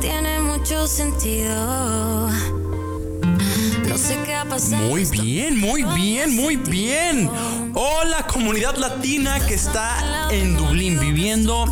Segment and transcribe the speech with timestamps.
[0.00, 2.28] Tiene mucho sentido.
[3.88, 4.86] No sé qué ha pasado.
[4.88, 7.30] Muy bien, muy bien, muy bien.
[7.74, 11.64] Hola comunidad latina que está en Dublín viviendo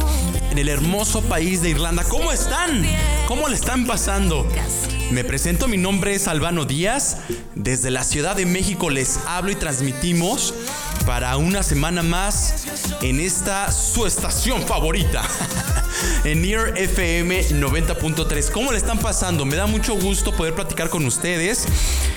[0.50, 2.04] en el hermoso país de Irlanda.
[2.04, 2.84] ¿Cómo están?
[3.28, 4.46] ¿Cómo le están pasando?
[5.10, 7.18] Me presento, mi nombre es Albano Díaz.
[7.54, 10.54] Desde la Ciudad de México les hablo y transmitimos
[11.06, 12.66] para una semana más
[13.02, 15.22] en esta su estación favorita.
[16.24, 18.50] en Near FM 90.3.
[18.50, 19.44] ¿Cómo le están pasando?
[19.44, 21.66] Me da mucho gusto poder platicar con ustedes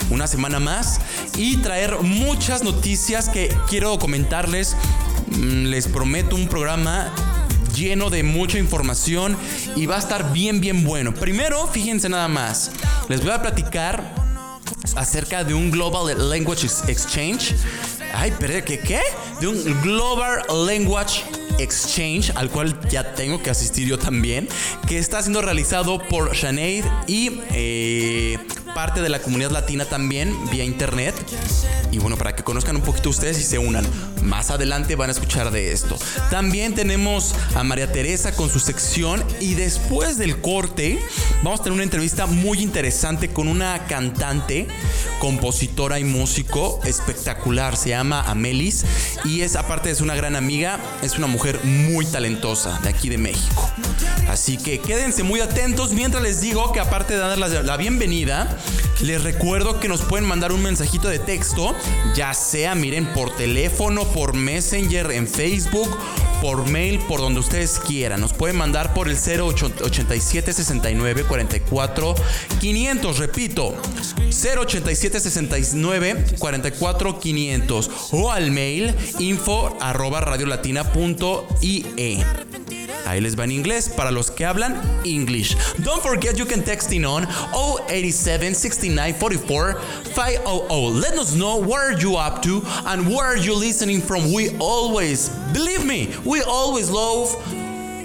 [0.10, 1.00] una semana más
[1.38, 4.76] y traer muchas noticias que quiero comentarles.
[5.28, 7.14] Mm, les prometo un programa
[7.76, 9.38] lleno de mucha información
[9.76, 11.14] y va a estar bien, bien bueno.
[11.14, 12.72] Primero, fíjense nada más.
[13.08, 14.14] Les voy a platicar
[14.96, 17.56] acerca de un Global Language Exchange.
[18.14, 19.02] Ay, pero ¿qué qué?
[19.40, 21.39] De un Global Language Exchange,
[22.36, 24.48] al cual ya tengo que asistir yo también,
[24.88, 28.38] que está siendo realizado por Sinead y eh,
[28.74, 31.16] parte de la comunidad latina también vía internet.
[31.92, 33.86] Y bueno, para que conozcan un poquito ustedes y se unan.
[34.22, 35.98] Más adelante van a escuchar de esto.
[36.30, 41.00] También tenemos a María Teresa con su sección y después del corte
[41.44, 44.68] vamos a tener una entrevista muy interesante con una cantante,
[45.20, 47.76] compositora y músico espectacular.
[47.76, 48.86] Se llama Amelis
[49.26, 53.18] y es aparte es una gran amiga, es una mujer muy talentosa de aquí de
[53.18, 53.70] México.
[54.30, 58.59] Así que quédense muy atentos mientras les digo que aparte de darles la bienvenida,
[59.02, 61.74] les recuerdo que nos pueden mandar un mensajito de texto,
[62.16, 65.98] ya sea, miren, por teléfono, por Messenger, en Facebook,
[66.42, 68.22] por mail, por donde ustedes quieran.
[68.22, 72.16] Nos pueden mandar por el 087 69 44
[72.60, 73.20] 500.
[73.20, 73.76] Repito,
[74.30, 82.26] 087 69 44 500 o al mail info arroba radiolatina.ie.
[83.06, 85.56] Ahí les va en inglés para los que hablan English.
[85.84, 87.26] Don't forget you can text in on
[87.90, 89.74] 087 69 44
[90.14, 90.94] 500.
[90.94, 94.32] Let us know where you up to and where you listening from.
[94.34, 97.36] We always, believe me, we always love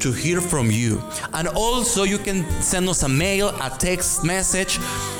[0.05, 1.03] to hear from you.
[1.33, 4.79] And also you can send us a mail, a text message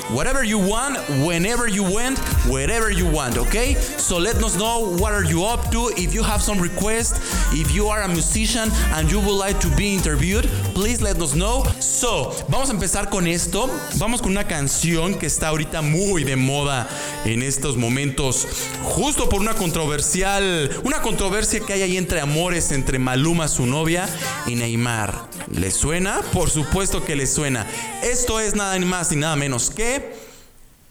[0.09, 3.73] whatever you want, whenever you want, wherever you want, okay?
[3.73, 5.91] So let us know what are you up to.
[5.97, 7.19] If you have some requests,
[7.53, 11.33] if you are a musician and you would like to be interviewed, please let us
[11.33, 11.63] know.
[11.79, 13.67] So, vamos a empezar con esto.
[13.97, 16.87] Vamos con una canción que está ahorita muy de moda
[17.25, 18.45] en estos momentos,
[18.83, 24.07] justo por una controversial, una controversia que hay ahí entre amores entre Maluma, su novia,
[24.45, 25.29] y Neymar.
[25.51, 26.19] ¿Le suena?
[26.33, 27.65] Por supuesto que le suena.
[28.03, 30.13] Esto es nada más ni nada menos que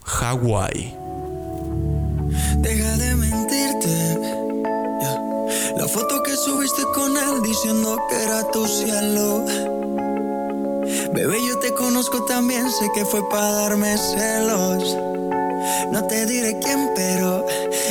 [0.05, 0.97] Hawái.
[2.59, 4.19] Deja de mentirte.
[5.77, 9.44] La foto que subiste con él diciendo que era tu cielo.
[11.12, 14.97] Bebé, yo te conozco también, sé que fue para darme celos.
[15.93, 17.47] No te diré quién, pero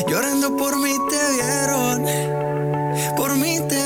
[0.07, 2.06] llorando por mí te vieron.
[3.15, 3.82] Por mí te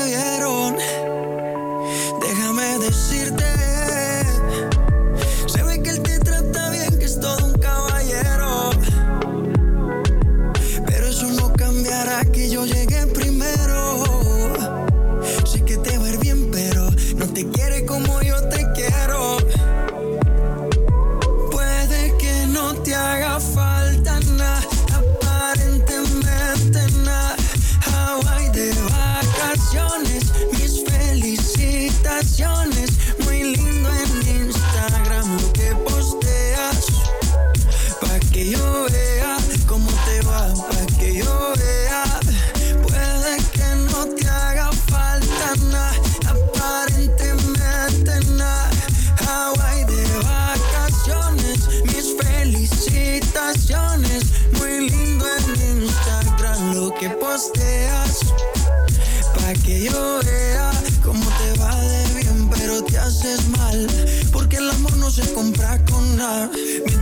[66.18, 66.50] nada.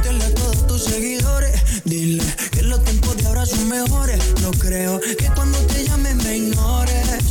[0.06, 1.82] A todos tus seguidores.
[1.84, 2.22] Dile
[2.52, 4.18] que los tiempos de ahora son mejores.
[4.42, 7.24] No creo que cuando te llame me ignores.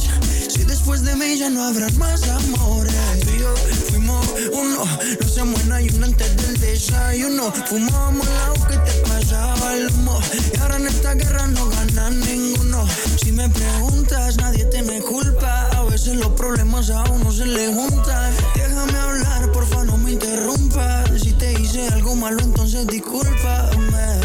[0.50, 2.94] Si después de mí ya no habrá más amores.
[3.24, 4.84] Tú y fuimos uno,
[5.22, 7.54] no se muera y uno antes del desayuno.
[7.70, 10.20] Fumábamos agua que te pasaba el humo.
[10.54, 12.88] Y ahora en esta guerra no gana ninguno.
[13.24, 15.70] Si me preguntas, nadie tiene culpa.
[15.78, 18.34] A veces los problemas a uno se le juntan.
[18.56, 19.15] Déjame hablar,
[22.26, 24.25] malo, entonces discúlpame.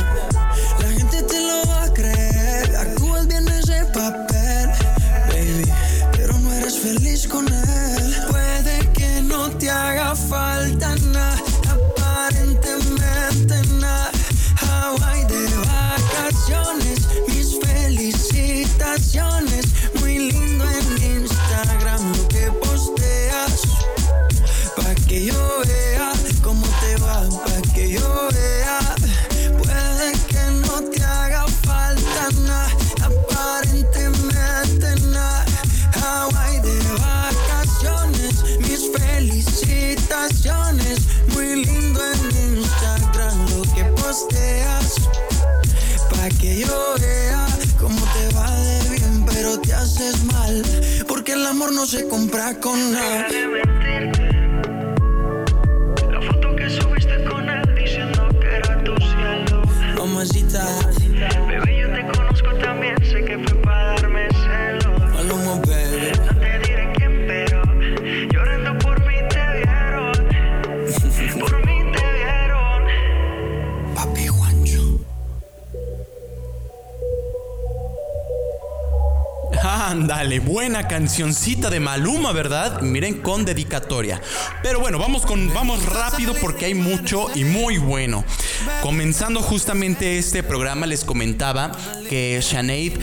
[51.81, 53.70] No se compra con nada.
[80.21, 82.83] Buena cancioncita de Maluma, ¿verdad?
[82.83, 84.21] Miren con dedicatoria.
[84.63, 88.23] Pero bueno, vamos con vamos rápido porque hay mucho y muy bueno.
[88.83, 91.73] Comenzando justamente este programa les comentaba
[92.11, 93.01] que Sinead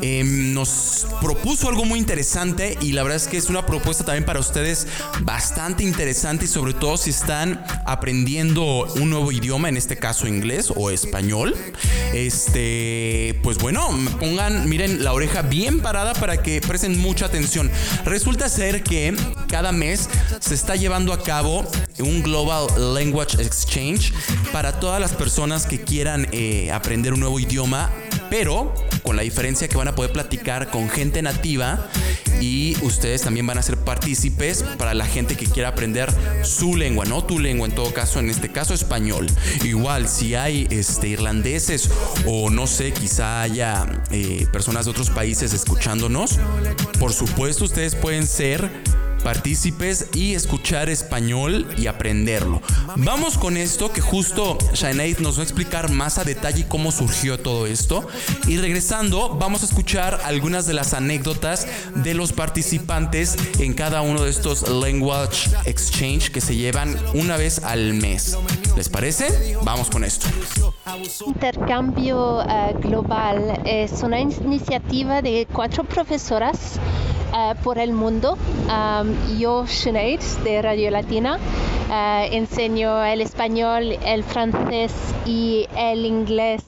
[0.00, 4.24] eh, nos propuso algo muy interesante y la verdad es que es una propuesta también
[4.24, 4.86] para ustedes
[5.22, 10.72] bastante interesante y sobre todo si están aprendiendo un nuevo idioma, en este caso inglés
[10.74, 11.54] o español.
[12.12, 13.88] Este, pues bueno,
[14.20, 17.70] pongan, miren la oreja bien parada para que presten mucha atención.
[18.04, 19.14] Resulta ser que
[19.48, 20.08] cada mes
[20.40, 21.64] se está llevando a cabo
[21.98, 24.12] un Global Language Exchange
[24.52, 27.90] para todas las personas que quieran eh, aprender un nuevo idioma,
[28.32, 31.86] pero con la diferencia que van a poder platicar con gente nativa
[32.40, 36.08] y ustedes también van a ser partícipes para la gente que quiera aprender
[36.42, 39.26] su lengua, no tu lengua en todo caso, en este caso español.
[39.64, 41.90] Igual si hay este, irlandeses
[42.24, 46.38] o no sé, quizá haya eh, personas de otros países escuchándonos,
[46.98, 48.70] por supuesto ustedes pueden ser
[49.22, 52.60] partícipes y escuchar español y aprenderlo.
[52.96, 57.38] Vamos con esto que justo Sinead nos va a explicar más a detalle cómo surgió
[57.38, 58.06] todo esto.
[58.46, 64.22] Y regresando, vamos a escuchar algunas de las anécdotas de los participantes en cada uno
[64.22, 68.36] de estos Language Exchange que se llevan una vez al mes.
[68.76, 69.56] ¿Les parece?
[69.62, 70.26] Vamos con esto.
[71.26, 76.78] Intercambio eh, Global es una iniciativa de cuatro profesoras
[77.34, 78.36] eh, por el mundo.
[79.38, 81.38] Yo, Sinead, de Radio Latina,
[81.90, 84.92] eh, enseño el español, el francés
[85.26, 86.62] y el inglés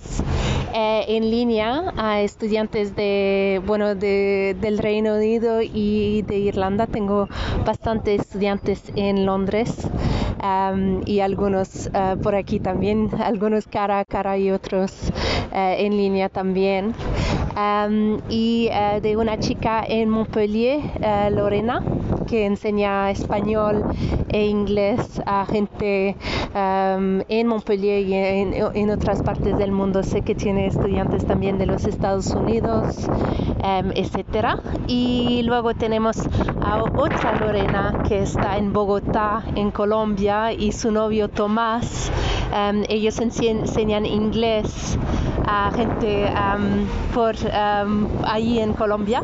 [0.77, 6.89] eh, en línea a estudiantes de, bueno, de, del Reino Unido y de Irlanda.
[6.89, 7.29] Tengo
[7.65, 9.89] bastantes estudiantes en Londres
[10.43, 14.93] um, y algunos uh, por aquí también, algunos cara a cara y otros
[15.53, 16.93] uh, en línea también.
[17.57, 20.81] Um, y uh, de una chica en Montpellier,
[21.31, 21.83] Lorena,
[22.27, 23.85] que enseña español
[24.31, 26.17] e inglés a gente
[26.55, 30.03] um, en Montpellier y en, en, otras partes del mundo.
[30.03, 33.07] Sé que tiene estudiantes también de los Estados Unidos,
[33.63, 34.59] um, etcétera.
[34.89, 36.17] Y luego tenemos
[36.61, 42.11] a otra Lorena que está en Bogotá, en Colombia, y su novio Tomás.
[42.53, 44.99] Um, ellos enseñan inglés
[45.47, 49.23] a gente um, por um, ahí en Colombia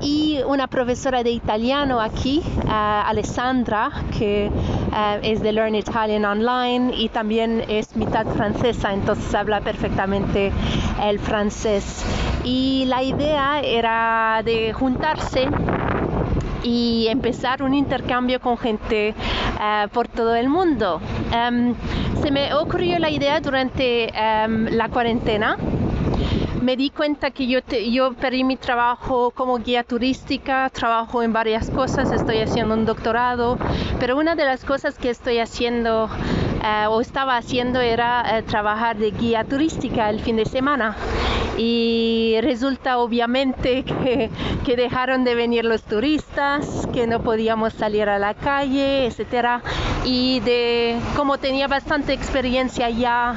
[0.00, 6.94] y una profesora de italiano aquí, uh, Alessandra, que uh, es de Learn Italian Online
[6.96, 10.52] y también es mitad francesa, entonces habla perfectamente
[11.02, 12.04] el francés.
[12.44, 15.48] Y la idea era de juntarse
[16.62, 19.14] y empezar un intercambio con gente
[19.56, 21.00] uh, por todo el mundo.
[21.32, 21.74] Um,
[22.20, 25.56] se me ocurrió la idea durante um, la cuarentena
[26.60, 31.70] me di cuenta que yo, yo perdí mi trabajo como guía turística, trabajo en varias
[31.70, 33.58] cosas, estoy haciendo un doctorado,
[33.98, 36.10] pero una de las cosas que estoy haciendo
[36.62, 40.96] eh, o estaba haciendo era eh, trabajar de guía turística el fin de semana.
[41.56, 44.30] Y resulta obviamente que,
[44.64, 49.62] que, dejaron de venir los turistas, que no podíamos salir a la calle, etcétera.
[50.04, 53.34] Y de como tenía bastante experiencia ya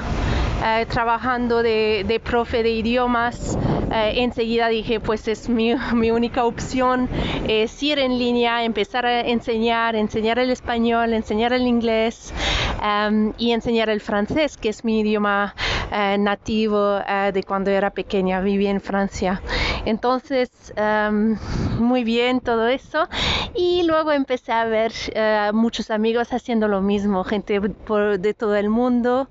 [0.65, 3.57] eh, trabajando de, de, profe de idiomas,
[3.93, 7.07] eh, enseguida dije, pues es mi, mi, única opción,
[7.47, 12.33] es ir en línea, empezar a enseñar, enseñar el español, enseñar el inglés
[12.81, 15.53] um, y enseñar el francés, que es mi idioma
[15.91, 19.43] uh, nativo uh, de cuando era pequeña, viví en Francia.
[19.85, 21.37] Entonces, um,
[21.77, 23.07] muy bien todo eso.
[23.53, 28.55] Y luego empecé a ver uh, muchos amigos haciendo lo mismo, gente por, de todo
[28.55, 29.27] el mundo.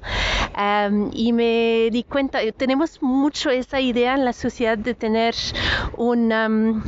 [0.57, 5.35] Um, y me di cuenta, tenemos mucho esa idea en la sociedad de tener
[5.97, 6.83] un, um,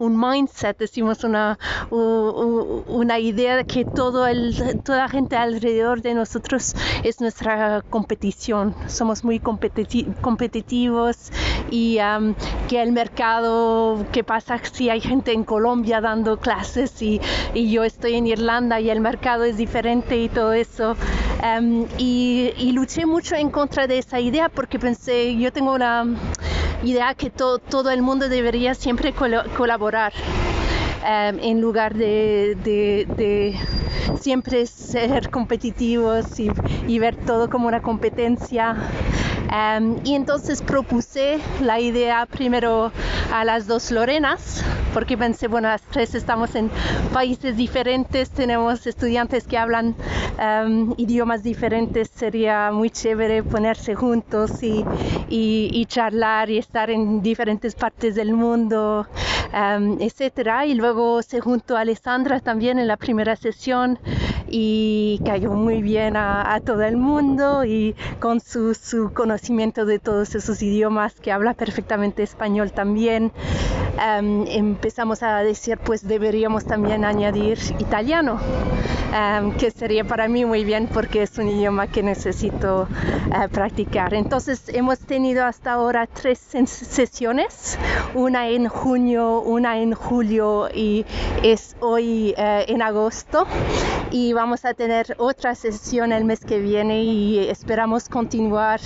[0.00, 1.56] un mindset, decimos una,
[1.90, 6.74] una idea de que todo el, toda la gente alrededor de nosotros
[7.04, 8.74] es nuestra competición.
[8.88, 11.30] Somos muy competi competitivos
[11.70, 12.34] y um,
[12.68, 17.20] que el mercado, ¿qué pasa si hay gente en Colombia dando clases y,
[17.54, 20.96] y yo estoy en Irlanda y el mercado es diferente y todo eso?
[21.42, 26.04] Um, y, y luché mucho en contra de esa idea porque pensé, yo tengo una
[26.82, 30.12] idea que to, todo el mundo debería siempre col colaborar.
[31.00, 33.56] Um, en lugar de,
[34.20, 38.76] siempre ser competitivos y, ver todo como una competencia.
[39.50, 42.92] Um, y entonces propuse la idea primero
[43.32, 44.62] a las dos Lorenas,
[44.92, 46.70] porque pensé, bueno, las tres estamos en
[47.14, 49.94] países diferentes, tenemos estudiantes que hablan
[50.38, 54.84] um, idiomas diferentes, sería muy chévere ponerse juntos y,
[55.30, 59.06] y, y charlar y estar en diferentes partes del mundo,
[59.54, 60.66] um, etcétera.
[60.66, 63.98] Y luego se juntó a Alessandra también en la primera sesión
[64.50, 69.37] y cayó muy bien a, a todo el mundo y con su, su, conocimiento
[69.86, 73.32] de todos esos idiomas que habla perfectamente español también
[73.98, 78.38] um, empezamos a decir pues deberíamos también añadir italiano
[79.12, 82.88] um, que sería para mí muy bien porque es un idioma que necesito
[83.28, 87.78] uh, practicar entonces hemos tenido hasta ahora tres sesiones
[88.14, 91.04] una en junio una en julio y
[91.42, 93.46] es hoy uh, en agosto
[94.10, 98.80] y vamos a tener otra sesión el mes que viene y esperamos continuar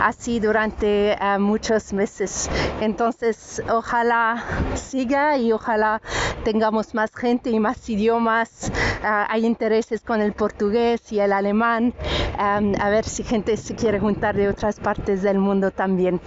[0.00, 2.48] así durante uh, muchos meses.
[2.80, 4.42] Entonces, ojalá
[4.74, 6.00] siga y ojalá
[6.44, 8.70] tengamos más gente y más idiomas.
[9.02, 11.94] Uh, hay intereses con el portugués y el alemán.
[12.38, 16.20] A ver si gente se quiere juntar de otras partes del mundo también.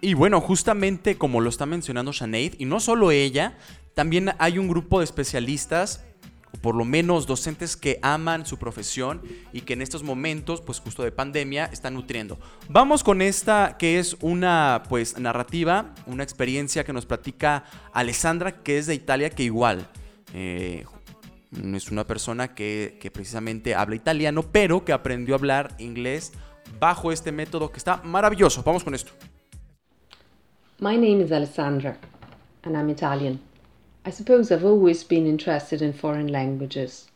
[0.00, 3.58] Y bueno, justamente como lo está mencionando Sinead, y no solo ella,
[3.94, 6.04] también hay un grupo de especialistas
[6.60, 11.02] por lo menos docentes que aman su profesión y que en estos momentos, pues justo
[11.02, 12.38] de pandemia, están nutriendo.
[12.68, 18.78] Vamos con esta que es una pues narrativa, una experiencia que nos platica Alessandra, que
[18.78, 19.88] es de Italia, que igual
[20.34, 20.84] eh,
[21.74, 26.32] es una persona que, que precisamente habla italiano, pero que aprendió a hablar inglés
[26.78, 28.62] bajo este método que está maravilloso.
[28.62, 29.12] Vamos con esto.
[30.80, 31.96] My name is Alessandra
[32.62, 33.40] and I'm Italian.
[34.08, 37.08] I suppose I've always been interested in foreign languages.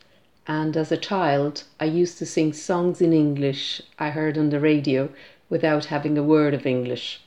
[0.47, 4.61] And as a child, I used to sing songs in English I heard on the
[4.61, 5.09] radio
[5.49, 7.23] without having a word of English.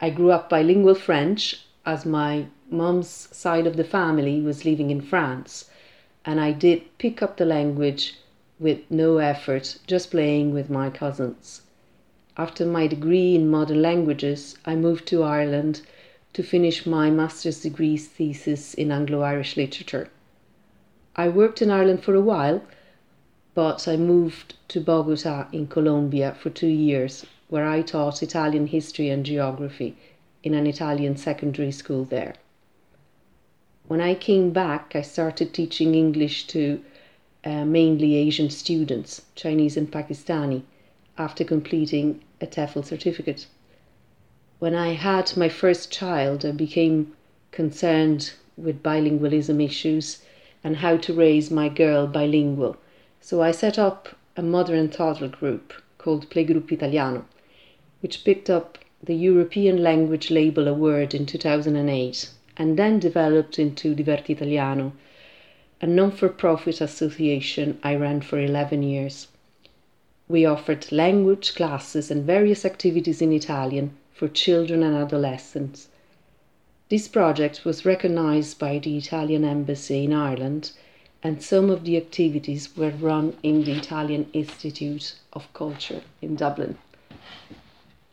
[0.00, 5.02] I grew up bilingual French as my mum's side of the family was living in
[5.02, 5.68] France,
[6.24, 8.14] and I did pick up the language
[8.58, 11.60] with no effort, just playing with my cousins.
[12.38, 15.82] After my degree in modern languages, I moved to Ireland
[16.32, 20.08] to finish my master's degree thesis in Anglo Irish literature.
[21.16, 22.62] I worked in Ireland for a while,
[23.54, 29.08] but I moved to Bogota in Colombia for two years, where I taught Italian history
[29.08, 29.96] and geography
[30.42, 32.34] in an Italian secondary school there.
[33.88, 36.80] When I came back, I started teaching English to
[37.44, 40.62] uh, mainly Asian students, Chinese and Pakistani,
[41.18, 43.46] after completing a TEFL certificate
[44.60, 47.14] when I had my first child, I became
[47.50, 50.22] concerned with bilingualism issues
[50.62, 52.76] and how to raise my girl bilingual.
[53.22, 57.24] So I set up a mother and toddler group called Playgroup Italiano,
[58.02, 64.36] which picked up the European Language Label Award in 2008 and then developed into Diverti
[64.36, 64.92] Italiano,
[65.80, 69.28] a non for profit association I ran for 11 years.
[70.28, 75.88] We offered language classes and various activities in Italian for children and adolescents.
[76.90, 80.72] This project was recognized by the Italian Embassy in Ireland,
[81.22, 86.76] and some of the activities were run in the Italian Institute of Culture in Dublin.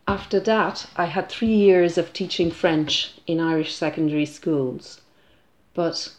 [0.06, 5.02] After that, I had three years of teaching French in Irish secondary schools,
[5.74, 6.14] but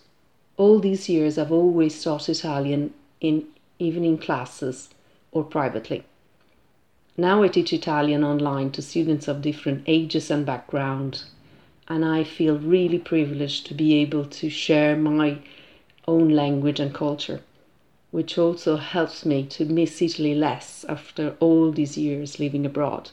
[0.55, 3.47] all these years I've always taught Italian in
[3.79, 4.89] evening classes
[5.31, 6.03] or privately.
[7.19, 11.23] Now I teach Italian online to students of different ages and background,
[11.89, 15.39] and I feel really privileged to be able to share my
[16.07, 17.41] own language and culture,
[18.11, 23.11] which also helps me to miss Italy less after all these years living abroad.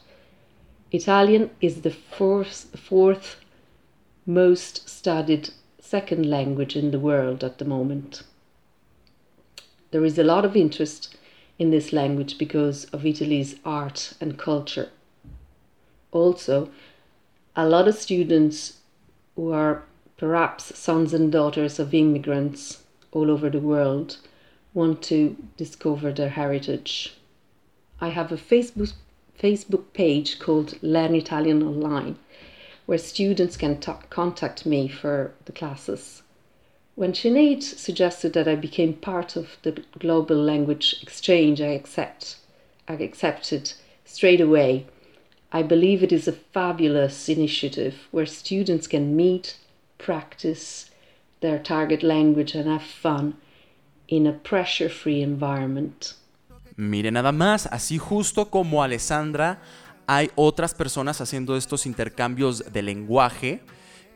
[0.93, 3.41] Italian is the fourth, fourth
[4.25, 5.49] most studied
[5.81, 8.23] second language in the world at the moment.
[9.91, 11.17] There is a lot of interest
[11.59, 14.89] in this language because of Italy's art and culture.
[16.11, 16.69] Also,
[17.55, 18.79] a lot of students
[19.35, 19.83] who are
[20.17, 24.17] perhaps sons and daughters of immigrants all over the world
[24.73, 27.15] want to discover their heritage.
[27.99, 28.93] I have a Facebook
[29.39, 32.17] Facebook page called Learn Italian Online
[32.87, 36.23] where students can t- contact me for the classes.
[36.97, 42.37] When Sinead suggested that I became part of the global language exchange, I accept.
[42.87, 43.73] I accepted
[44.03, 44.87] straight away.
[45.51, 49.57] I believe it is a fabulous initiative where students can meet,
[49.99, 50.89] practice
[51.41, 53.35] their target language, and have fun
[54.07, 56.15] in a pressure free environment.
[56.77, 59.59] Mire nada más, así justo como Alessandra,
[60.07, 63.61] hay otras personas haciendo estos intercambios de lenguaje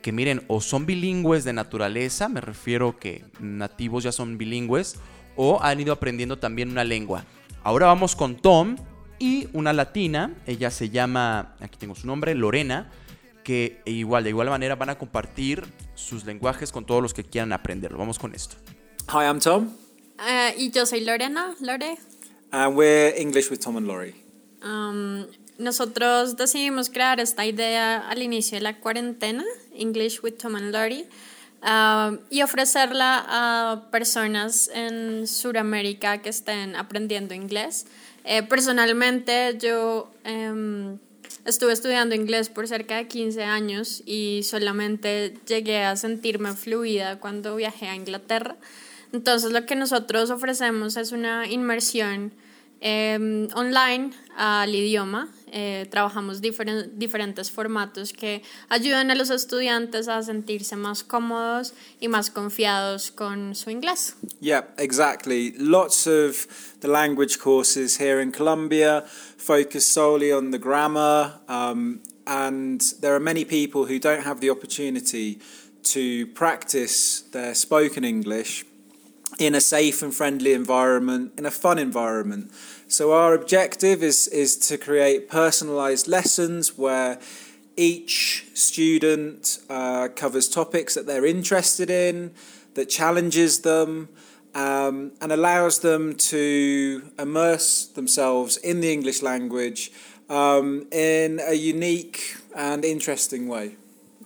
[0.01, 4.95] que miren, o son bilingües de naturaleza, me refiero que nativos ya son bilingües,
[5.35, 7.25] o han ido aprendiendo también una lengua.
[7.63, 8.75] Ahora vamos con Tom
[9.19, 12.91] y una latina, ella se llama, aquí tengo su nombre, Lorena,
[13.43, 15.63] que igual, de igual manera van a compartir
[15.95, 17.97] sus lenguajes con todos los que quieran aprenderlo.
[17.97, 18.55] Vamos con esto.
[19.09, 19.69] Hi, I'm Tom.
[20.17, 21.97] Uh, y yo soy Lorena, Lore.
[22.51, 24.15] And we're English with Tom and Laurie.
[24.63, 25.25] Um,
[25.57, 29.43] nosotros decidimos crear esta idea al inicio de la cuarentena,
[29.81, 31.05] English with Tom and Lori,
[31.63, 37.85] uh, y ofrecerla a personas en Sudamérica que estén aprendiendo inglés.
[38.23, 40.99] Eh, personalmente, yo um,
[41.45, 47.55] estuve estudiando inglés por cerca de 15 años y solamente llegué a sentirme fluida cuando
[47.55, 48.55] viajé a Inglaterra.
[49.13, 52.31] Entonces, lo que nosotros ofrecemos es una inmersión
[52.81, 55.29] eh, online al idioma.
[55.53, 62.07] Eh, trabajamos diferen diferentes formatos que ayudan a los estudiantes a sentirse más cómodos y
[62.07, 64.15] más confiados con su inglés.
[64.39, 65.53] Yeah, exactly.
[65.57, 66.47] Lots of
[66.79, 69.03] the language courses here in Colombia
[69.37, 74.49] focus solely on the grammar, um, and there are many people who don't have the
[74.49, 75.39] opportunity
[75.83, 78.63] to practice their spoken English
[79.39, 82.51] in a safe and friendly environment, in a fun environment.
[82.91, 87.19] So our objective is, is to create personalized lessons where
[87.77, 92.31] each student uh, covers topics that they're interested in,
[92.73, 94.09] that challenges them,
[94.53, 99.89] um, and allows them to immerse themselves in the English language
[100.29, 103.77] um, in a unique and interesting way.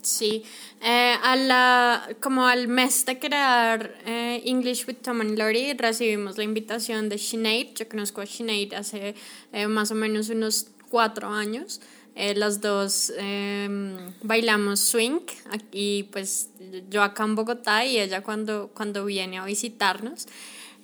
[0.02, 0.44] Sí,
[0.88, 6.38] eh, a la, como al mes de crear eh, English with Tom and Lori recibimos
[6.38, 7.74] la invitación de Sinead.
[7.74, 9.16] Yo conozco a Sinead hace
[9.52, 11.82] eh, más o menos unos cuatro años.
[12.14, 16.50] Eh, las dos em, bailamos swing aquí pues
[16.90, 20.28] yo acá en Bogotá y ella cuando, cuando viene a visitarnos.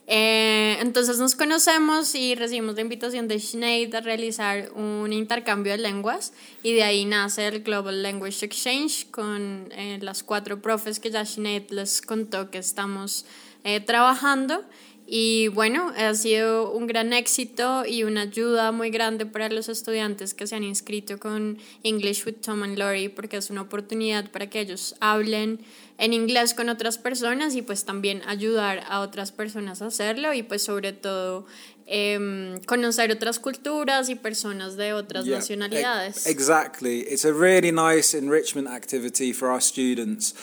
[0.07, 5.77] Eh, entonces nos conocemos y recibimos la invitación de Sinead a realizar un intercambio de
[5.77, 6.33] lenguas
[6.63, 11.25] y de ahí nace el Global Language Exchange con eh, las cuatro profes que ya
[11.25, 13.25] Sinead les contó que estamos
[13.63, 14.63] eh, trabajando.
[15.13, 20.33] Y bueno, ha sido un gran éxito y una ayuda muy grande para los estudiantes
[20.33, 24.49] que se han inscrito con English with Tom and Lori porque es una oportunidad para
[24.49, 25.59] que ellos hablen
[25.97, 30.43] en inglés con otras personas y pues también ayudar a otras personas a hacerlo y
[30.43, 31.45] pues sobre todo
[31.87, 36.25] eh, conocer otras culturas y personas de otras Yeah, nacionalidades.
[36.25, 37.01] Exactly.
[37.01, 40.33] It's a really nice enrichment activity for our students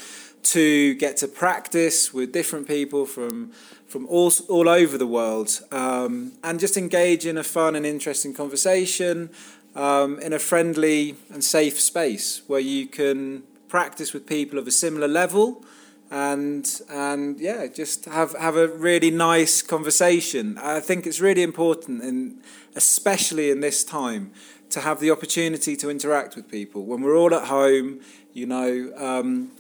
[0.43, 3.51] to get to practice with different people from
[3.89, 8.35] from all, all over the world um, and just engage in a fun and interesting
[8.35, 9.31] conversation
[9.75, 14.71] um, in a friendly and safe space where you can practice with people of a
[14.71, 15.65] similar level
[16.11, 20.57] and and yeah, just have have a really nice conversation.
[20.59, 22.41] I think it's really important, and
[22.75, 24.33] especially in this time,
[24.71, 28.01] to have the opportunity to interact with people when we're all at home.
[28.33, 29.51] You know, um,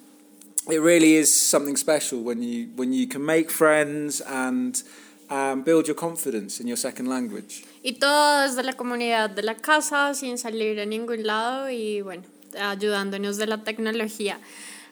[0.69, 4.83] it really is something special when you when you can make friends and
[5.31, 7.65] um, build your confidence in your second language.
[7.83, 12.23] Y todo desde la comunidad de la casa, sin salir a ningún lado y bueno,
[12.59, 14.41] ayudándonos de la tecnología.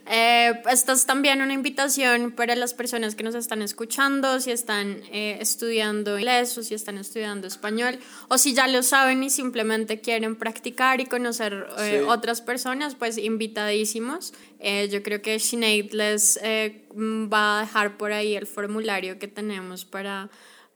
[0.09, 5.03] Eh, esta es también una invitación para las personas que nos están escuchando, si están
[5.11, 10.01] eh, estudiando inglés o si están estudiando español, o si ya lo saben y simplemente
[10.01, 14.33] quieren practicar y conocer eh, otras personas, pues invitadísimos.
[14.61, 19.85] Eh, yo creo que Sinead les va a dejar por ahí el formulario que tenemos
[19.85, 20.31] para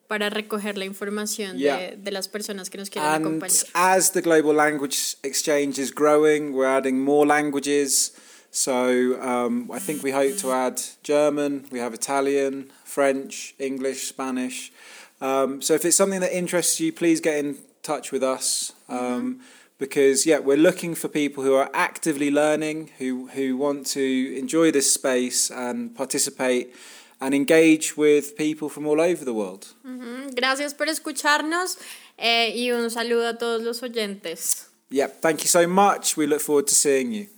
[0.09, 3.64] para recoger la información de, de, las personas que nos quieren And acompañar.
[3.75, 8.12] As the global language exchange is growing, we're adding more languages.
[8.51, 14.73] So um, I think we hope to add German, we have Italian, French, English, Spanish.
[15.21, 18.73] Um, so if it's something that interests you, please get in touch with us.
[18.89, 19.43] Um, mm-hmm.
[19.79, 24.71] Because yeah, we're looking for people who are actively learning, who who want to enjoy
[24.71, 26.75] this space and participate
[27.19, 29.69] and engage with people from all over the world.
[29.87, 30.31] Mm-hmm.
[30.37, 31.79] Gracias por escucharnos
[32.19, 34.67] eh, y un saludo a todos los oyentes.
[34.91, 36.17] Yeah, thank you so much.
[36.17, 37.29] We look forward to seeing you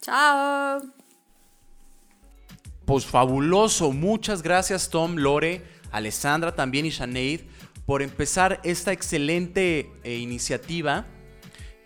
[0.00, 0.82] Chao.
[2.84, 3.92] Pues fabuloso.
[3.92, 7.40] Muchas gracias Tom, Lore, Alessandra también y Sinead
[7.86, 11.06] por empezar esta excelente eh, iniciativa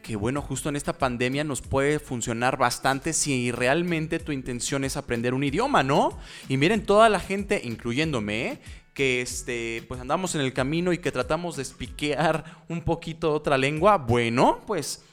[0.03, 4.97] que bueno, justo en esta pandemia nos puede funcionar bastante si realmente tu intención es
[4.97, 6.19] aprender un idioma, ¿no?
[6.49, 8.59] Y miren toda la gente, incluyéndome, ¿eh?
[8.95, 13.57] que este, pues andamos en el camino y que tratamos de espiquear un poquito otra
[13.57, 15.05] lengua, bueno, pues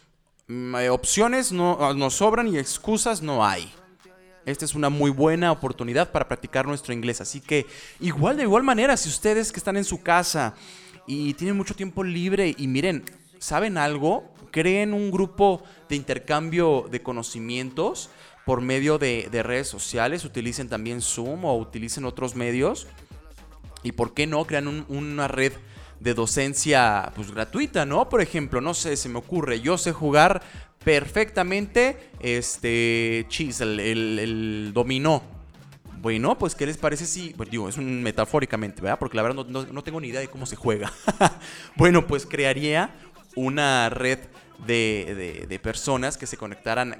[0.49, 3.71] eh, opciones no, ah, nos sobran y excusas no hay.
[4.45, 7.21] Esta es una muy buena oportunidad para practicar nuestro inglés.
[7.21, 7.67] Así que
[7.99, 10.55] igual de igual manera, si ustedes que están en su casa
[11.05, 13.05] y tienen mucho tiempo libre y miren,
[13.37, 14.33] ¿saben algo?
[14.51, 18.09] Creen un grupo de intercambio de conocimientos
[18.45, 20.25] por medio de redes sociales.
[20.25, 22.87] Utilicen también Zoom o utilicen otros medios
[23.83, 25.53] y por qué no crean una red
[25.99, 28.09] de docencia pues gratuita, ¿no?
[28.09, 30.41] Por ejemplo, no sé, se me ocurre, yo sé jugar
[30.83, 35.21] perfectamente este chisel, el, dominó.
[36.01, 38.99] Bueno, pues ¿qué les parece si, pues digo, es un metafóricamente, ¿verdad?
[38.99, 40.93] Porque la verdad no, tengo ni idea de cómo se juega.
[41.75, 42.95] bueno, pues crearía
[43.35, 44.19] una red
[44.65, 46.95] de, personas que se conectaran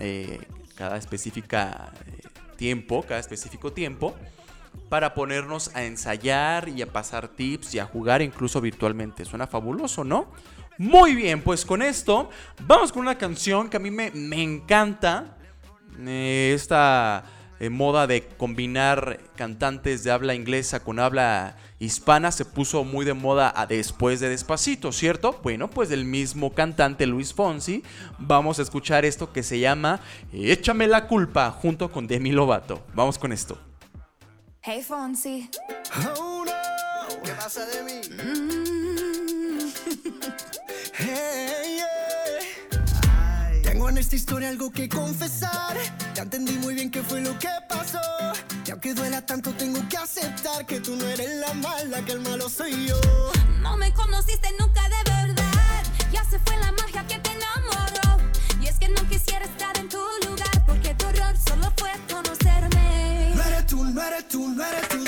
[0.00, 0.40] eh,
[0.74, 4.16] cada específica eh, tiempo, cada específico tiempo
[4.92, 9.24] para ponernos a ensayar y a pasar tips y a jugar incluso virtualmente.
[9.24, 10.26] Suena fabuloso, ¿no?
[10.76, 12.28] Muy bien, pues con esto
[12.66, 15.38] vamos con una canción que a mí me, me encanta.
[15.98, 17.24] Eh, esta
[17.58, 23.14] eh, moda de combinar cantantes de habla inglesa con habla hispana se puso muy de
[23.14, 25.40] moda después de Despacito, ¿cierto?
[25.42, 27.82] Bueno, pues del mismo cantante Luis Fonsi
[28.18, 30.00] vamos a escuchar esto que se llama
[30.34, 32.84] Échame la culpa junto con Demi Lovato.
[32.92, 33.71] Vamos con esto.
[34.64, 35.50] Hey Fonsi.
[36.16, 38.00] Oh no, ¿qué pasa de mí?
[38.14, 39.72] Mm.
[40.94, 41.80] hey,
[42.70, 43.60] yeah.
[43.64, 45.76] Tengo en esta historia algo que confesar.
[46.14, 47.98] Ya entendí muy bien qué fue lo que pasó.
[48.64, 52.20] Y aunque duela tanto, tengo que aceptar que tú no eres la mala, que el
[52.20, 53.00] malo soy yo.
[53.62, 55.82] No me conociste nunca de verdad.
[56.12, 58.22] Ya se fue la magia que te enamoró.
[58.60, 62.31] Y es que no quisiera estar en tu lugar, porque tu error solo fue conocerme.
[64.02, 64.98] No eres tú, no eres tú,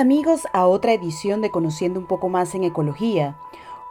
[0.00, 3.36] amigos a otra edición de Conociendo un poco más en ecología.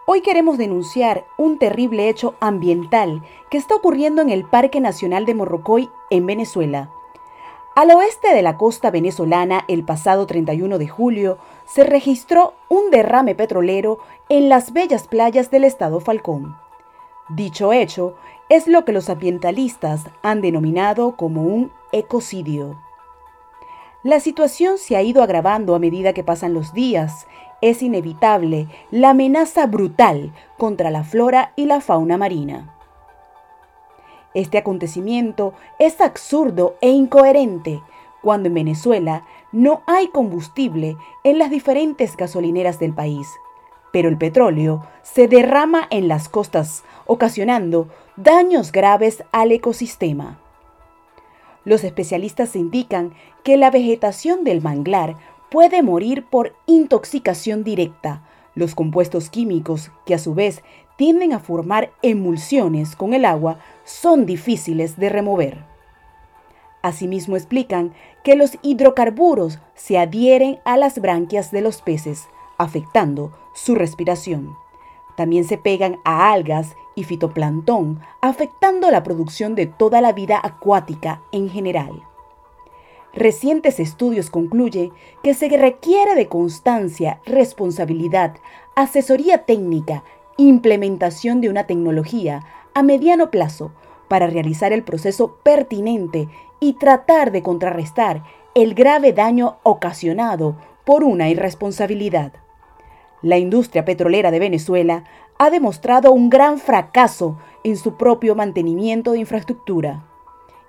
[0.06, 5.36] Hoy queremos denunciar un terrible hecho ambiental que está ocurriendo en el Parque Nacional de
[5.36, 6.90] Morrocoy en Venezuela.
[7.76, 13.36] Al oeste de la costa venezolana, el pasado 31 de julio, se registró un derrame
[13.36, 16.58] petrolero en las bellas playas del estado Falcón.
[17.30, 18.16] Dicho hecho
[18.50, 22.89] es lo que los ambientalistas han denominado como un ecocidio.
[24.02, 27.28] La situación se ha ido agravando a medida que pasan los días.
[27.62, 32.74] Es inevitable la amenaza brutal contra la flora y la fauna marina.
[34.34, 37.82] Este acontecimiento es absurdo e incoherente
[38.22, 43.28] cuando en Venezuela no hay combustible en las diferentes gasolineras del país,
[43.92, 50.40] pero el petróleo se derrama en las costas, ocasionando daños graves al ecosistema.
[51.66, 55.16] Los especialistas indican que la vegetación del manglar
[55.50, 58.24] puede morir por intoxicación directa.
[58.56, 60.64] Los compuestos químicos, que a su vez
[60.96, 65.64] tienden a formar emulsiones con el agua, son difíciles de remover.
[66.82, 67.94] Asimismo explican
[68.24, 74.56] que los hidrocarburos se adhieren a las branquias de los peces, afectando su respiración.
[75.20, 81.22] También se pegan a algas y fitoplancton, afectando la producción de toda la vida acuática
[81.34, 82.04] en general.
[83.12, 88.38] Recientes estudios concluyen que se requiere de constancia, responsabilidad,
[88.76, 90.06] asesoría técnica,
[90.38, 93.74] implementación de una tecnología a mediano plazo
[94.08, 96.30] para realizar el proceso pertinente
[96.62, 98.24] y tratar de contrarrestar
[98.56, 100.56] el grave daño ocasionado
[100.86, 102.32] por una irresponsabilidad.
[103.22, 105.04] La industria petrolera de Venezuela
[105.38, 110.06] ha demostrado un gran fracaso en su propio mantenimiento de infraestructura.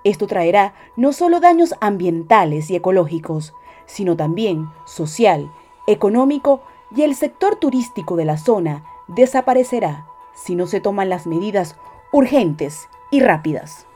[0.03, 3.55] Esto traerá no solo daños ambientales y ecológicos,
[3.87, 5.53] sino también social,
[5.87, 6.63] económico
[6.95, 11.77] y el sector turístico de la zona desaparecerá si no se toman las medidas
[12.13, 13.87] urgentes y rápidas.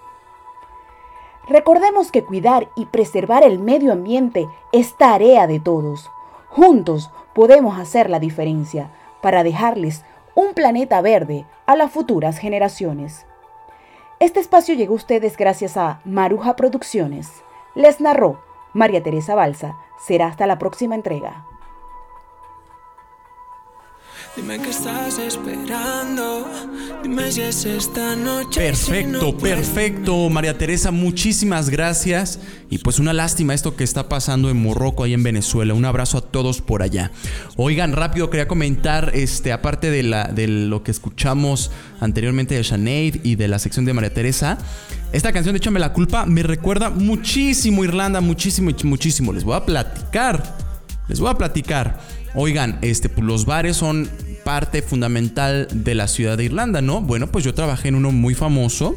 [1.48, 6.10] Recordemos que cuidar y preservar el medio ambiente es tarea de todos.
[6.54, 8.88] Juntos podemos hacer la diferencia
[9.20, 10.04] para dejarles
[10.36, 13.26] un planeta verde a las futuras generaciones.
[14.20, 17.42] Este espacio llegó a ustedes gracias a Maruja Producciones.
[17.74, 18.40] Les narró
[18.72, 19.76] María Teresa Balsa.
[19.98, 21.44] Será hasta la próxima entrega.
[24.36, 26.50] Dime qué estás esperando.
[27.04, 28.60] Dime si es esta noche.
[28.60, 30.28] Perfecto, perfecto.
[30.28, 32.40] María Teresa, muchísimas gracias.
[32.68, 35.72] Y pues una lástima esto que está pasando en Morroco, ahí en Venezuela.
[35.72, 37.12] Un abrazo a todos por allá.
[37.56, 41.70] Oigan, rápido quería comentar, este, aparte de, la, de lo que escuchamos
[42.00, 44.58] anteriormente de Sinead y de la sección de María Teresa,
[45.12, 49.32] esta canción de Échame la culpa me recuerda muchísimo Irlanda, muchísimo, muchísimo.
[49.32, 50.56] Les voy a platicar.
[51.06, 52.23] Les voy a platicar.
[52.34, 54.10] Oigan, este, pues los bares son
[54.44, 57.00] parte fundamental de la ciudad de Irlanda, ¿no?
[57.00, 58.96] Bueno, pues yo trabajé en uno muy famoso,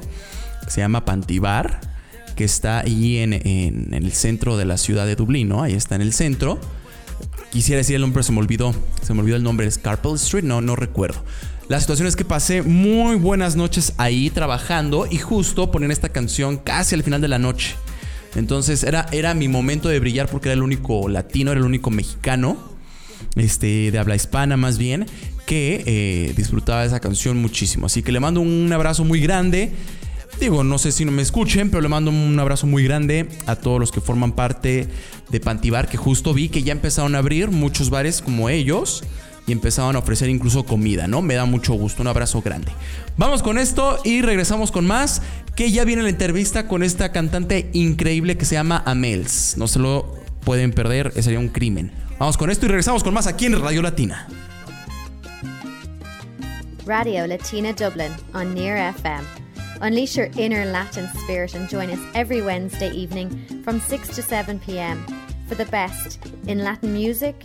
[0.63, 1.79] que se llama Pantibar,
[2.35, 5.61] que está ahí en, el centro de la ciudad de Dublín, ¿no?
[5.61, 6.59] Ahí está en el centro.
[7.51, 8.73] Quisiera decir el nombre, se me olvidó.
[9.03, 11.23] Se me olvidó el nombre, es Carpel Street, no, no recuerdo.
[11.69, 16.57] La situación es que pasé muy buenas noches ahí trabajando y justo ponían esta canción
[16.57, 17.75] casi al final de la noche.
[18.35, 21.91] Entonces era, era mi momento de brillar porque era el único latino, era el único
[21.91, 22.76] mexicano
[23.37, 25.05] este, de habla hispana más bien,
[25.45, 27.85] que eh, disfrutaba esa canción muchísimo.
[27.85, 29.71] Así que le mando un abrazo muy grande.
[30.39, 33.55] Digo, no sé si no me escuchen, pero le mando un abrazo muy grande a
[33.55, 34.87] todos los que forman parte
[35.29, 39.03] de Pantibar, que justo vi que ya empezaron a abrir muchos bares como ellos
[39.47, 41.21] y empezaban a ofrecer incluso comida, ¿no?
[41.21, 42.71] Me da mucho gusto, un abrazo grande.
[43.15, 45.21] Vamos con esto y regresamos con más,
[45.55, 49.55] que ya viene la entrevista con esta cantante increíble que se llama Amels.
[49.57, 51.91] No se lo pueden perder, sería un crimen.
[52.19, 54.27] Vamos con esto y regresamos con más aquí en Radio Latina.
[56.85, 59.23] Radio Latina Dublin on Near FM.
[59.81, 63.29] Unleash your inner Latin spirit and join us every Wednesday evening
[63.63, 65.05] from 6 to 7 pm
[65.47, 67.35] for the best in Latin music,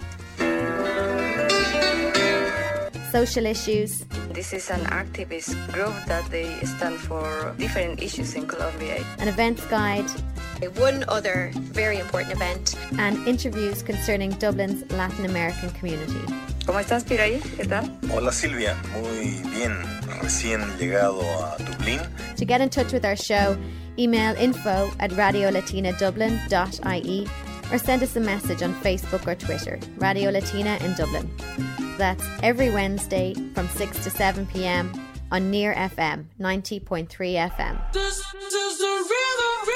[3.10, 4.06] social issues.
[4.32, 9.04] This is an activist group that they stand for different issues in Colombia.
[9.18, 10.08] An events guide.
[10.68, 12.76] One other very important event.
[12.98, 16.20] And interviews concerning Dublin's Latin American community.
[16.66, 17.40] ¿Cómo estás, Piraí?
[17.56, 17.90] ¿Qué tal?
[18.12, 18.76] Hola, Silvia.
[18.92, 19.82] Muy bien.
[20.20, 22.00] Recién llegado a Dublín.
[22.36, 23.56] To get in touch with our show,
[23.98, 27.26] email info at radiolatinadublin.ie
[27.72, 31.28] or send us a message on Facebook or Twitter, Radio Latina in Dublin.
[31.98, 34.92] That's every Wednesday from 6 to 7 pm
[35.32, 37.80] on Near FM 90.3 FM.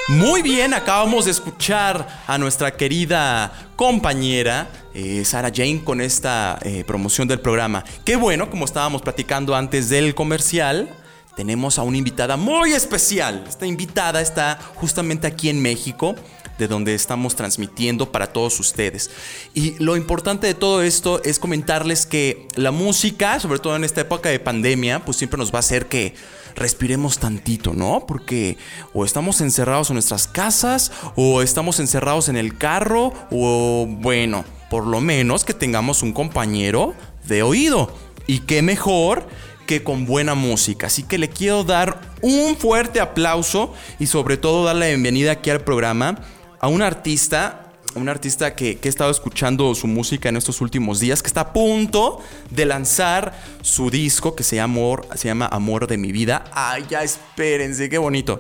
[0.09, 6.85] Muy bien, acabamos de escuchar a nuestra querida compañera eh, Sarah Jane con esta eh,
[6.87, 7.83] promoción del programa.
[8.05, 10.89] Qué bueno, como estábamos platicando antes del comercial,
[11.35, 13.45] tenemos a una invitada muy especial.
[13.49, 16.15] Esta invitada está justamente aquí en México
[16.59, 19.11] de donde estamos transmitiendo para todos ustedes.
[19.55, 24.01] Y lo importante de todo esto es comentarles que la música, sobre todo en esta
[24.01, 26.15] época de pandemia, pues siempre nos va a hacer que
[26.55, 28.05] respiremos tantito, ¿no?
[28.07, 28.57] Porque
[28.93, 34.87] o estamos encerrados en nuestras casas, o estamos encerrados en el carro, o bueno, por
[34.87, 36.95] lo menos que tengamos un compañero
[37.27, 37.95] de oído.
[38.27, 39.29] Y qué mejor
[39.67, 40.87] que con buena música.
[40.87, 45.51] Así que le quiero dar un fuerte aplauso y sobre todo dar la bienvenida aquí
[45.51, 46.19] al programa
[46.61, 47.63] a un artista
[47.97, 51.41] un artista que, que, he estado escuchando su música en estos últimos días, que está
[51.41, 56.13] a punto de lanzar su disco que se llama Amor, se llama Amor de mi
[56.13, 56.45] vida.
[56.53, 58.39] Ay, ya espérense, qué bonito.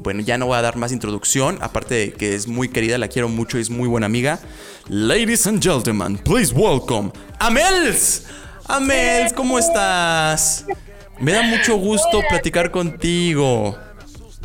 [0.00, 3.08] Bueno, ya no voy a dar más introducción, aparte de que es muy querida, la
[3.08, 4.40] quiero mucho y es muy buena amiga.
[4.88, 8.24] Ladies and gentlemen, please welcome Amels.
[8.66, 10.66] Amels, ¿cómo estás?
[11.18, 13.76] Me da mucho gusto platicar contigo.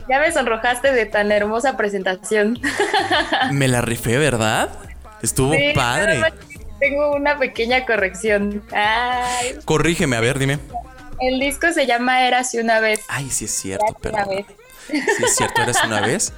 [0.09, 2.59] Ya me sonrojaste de tan hermosa presentación.
[3.51, 4.69] Me la rifé, ¿verdad?
[5.21, 6.21] Estuvo sí, padre.
[6.79, 8.63] Tengo una pequeña corrección.
[8.73, 9.59] Ay.
[9.63, 10.59] Corrígeme, a ver, dime.
[11.19, 12.99] El disco se llama Eras una vez.
[13.07, 14.17] Ay, sí es cierto, pero.
[14.87, 16.33] Sí es cierto, Eras una vez.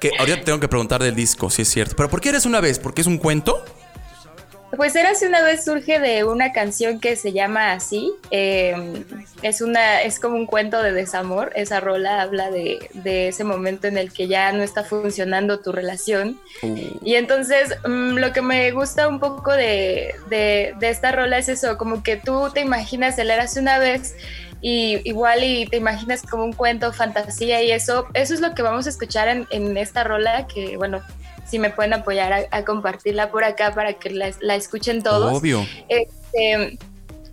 [0.00, 1.94] Que ahorita tengo que preguntar del disco, sí es cierto.
[1.96, 2.78] Pero ¿por qué eres una vez?
[2.78, 3.64] ¿Porque es un cuento?
[4.76, 8.12] Pues Eras una vez surge de una canción que se llama así.
[8.30, 9.04] Eh,
[9.42, 11.52] es una, es como un cuento de desamor.
[11.54, 15.72] Esa rola habla de, de, ese momento en el que ya no está funcionando tu
[15.72, 16.40] relación.
[16.62, 16.76] Uh.
[17.02, 21.48] Y entonces mmm, lo que me gusta un poco de, de, de, esta rola es
[21.48, 24.14] eso, como que tú te imaginas el Eras una vez
[24.60, 28.62] y igual y te imaginas como un cuento, fantasía y eso, eso es lo que
[28.62, 31.02] vamos a escuchar en, en esta rola que bueno,
[31.46, 35.38] si me pueden apoyar a, a compartirla por acá para que la, la escuchen todos.
[35.38, 35.66] Obvio.
[35.88, 36.78] Este,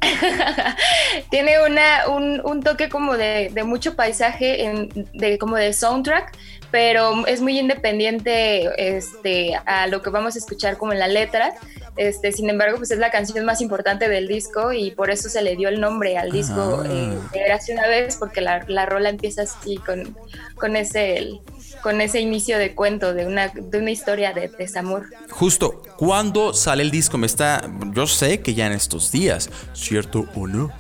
[1.30, 6.36] tiene una, un, un, toque como de, de mucho paisaje, en, de, como de soundtrack,
[6.72, 11.54] pero es muy independiente este, a lo que vamos a escuchar como en la letra.
[11.98, 15.42] Este, sin embargo, pues es la canción más importante del disco y por eso se
[15.42, 19.10] le dio el nombre al disco eh, Era hace una vez, porque la, la, rola
[19.10, 20.16] empieza así con,
[20.56, 21.18] con ese...
[21.18, 21.42] El,
[21.82, 25.08] con ese inicio de cuento, de una, de una historia de desamor.
[25.30, 27.18] Justo, ¿cuándo sale el disco?
[27.18, 30.72] Me está, yo sé que ya en estos días, ¿cierto o no?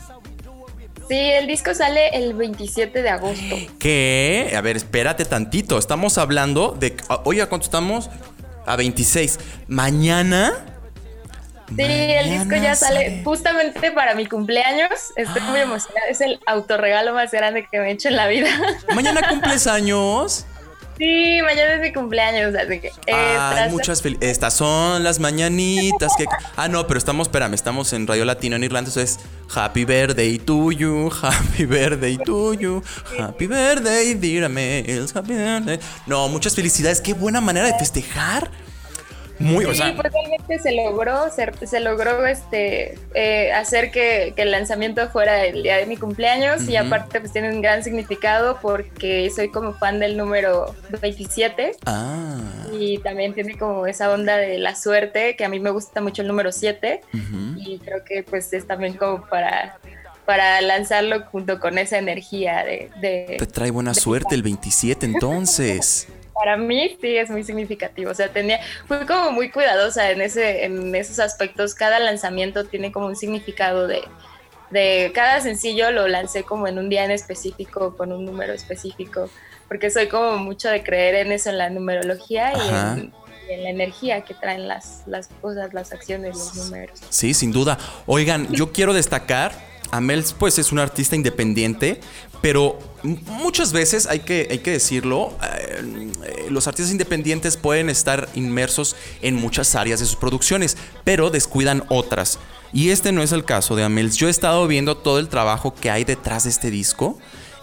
[1.12, 3.58] Sí, el disco sale el 27 de agosto.
[3.80, 4.54] ¿Qué?
[4.56, 5.78] A ver, espérate tantito.
[5.78, 6.96] Estamos hablando de.
[7.26, 8.10] Oye, ¿a cuánto estamos?
[8.66, 9.38] A 26.
[9.68, 10.54] ¿Mañana?
[11.68, 14.90] Sí, Mañana el disco ya sale, sale, justamente para mi cumpleaños.
[15.18, 16.08] Estoy muy emocionada.
[16.10, 18.48] Es el autorregalo más grande que me he hecho en la vida.
[18.96, 20.46] ¿Mañana cumples años?
[21.02, 22.90] Sí, mañana es mi cumpleaños, así que.
[23.08, 26.26] Eh, Ay, muchas fel Estas son las mañanitas que.
[26.56, 29.18] Ah, no, pero estamos, espérame, estamos en Radio Latino en Irlanda, eso es
[29.52, 32.84] Happy Birthday to you, Happy Birthday to you,
[33.18, 35.80] Happy Birthday, dear Amels, Happy Birthday.
[36.06, 38.52] No, muchas felicidades, qué buena manera de festejar.
[39.42, 44.34] Muy, sí, o sea, pues realmente se logró, se, se logró este eh, hacer que,
[44.36, 46.72] que, el lanzamiento fuera el día de mi cumpleaños uh -huh.
[46.72, 52.38] y aparte pues tiene un gran significado porque soy como fan del número 27 ah.
[52.72, 56.22] y también tiene como esa onda de la suerte que a mí me gusta mucho
[56.22, 57.56] el número 7 uh -huh.
[57.58, 59.78] y creo que pues es también como para
[60.26, 62.90] para lanzarlo junto con esa energía de...
[63.02, 66.08] de Te trae buena de suerte el 27 entonces.
[66.34, 68.12] para mí sí es muy significativo.
[68.12, 71.76] O sea, tenía, fui como muy cuidadosa en, ese, en esos aspectos.
[71.76, 74.02] Cada lanzamiento tiene como un significado de,
[74.72, 79.30] de cada sencillo lo lancé como en un día en específico, con un número específico,
[79.68, 83.14] porque soy como mucho de creer en eso, en la numerología y en,
[83.50, 87.00] y en, la energía que traen las, las cosas, las acciones, los números.
[87.10, 87.78] Sí, sin duda.
[88.06, 89.54] Oigan, yo quiero destacar,
[89.92, 92.00] Amel pues es un artista independiente,
[92.42, 98.96] pero muchas veces hay que, hay que decirlo, eh, los artistas independientes pueden estar inmersos
[99.22, 102.40] en muchas áreas de sus producciones, pero descuidan otras.
[102.74, 104.16] Y este no es el caso de Amels.
[104.16, 107.18] Yo he estado viendo todo el trabajo que hay detrás de este disco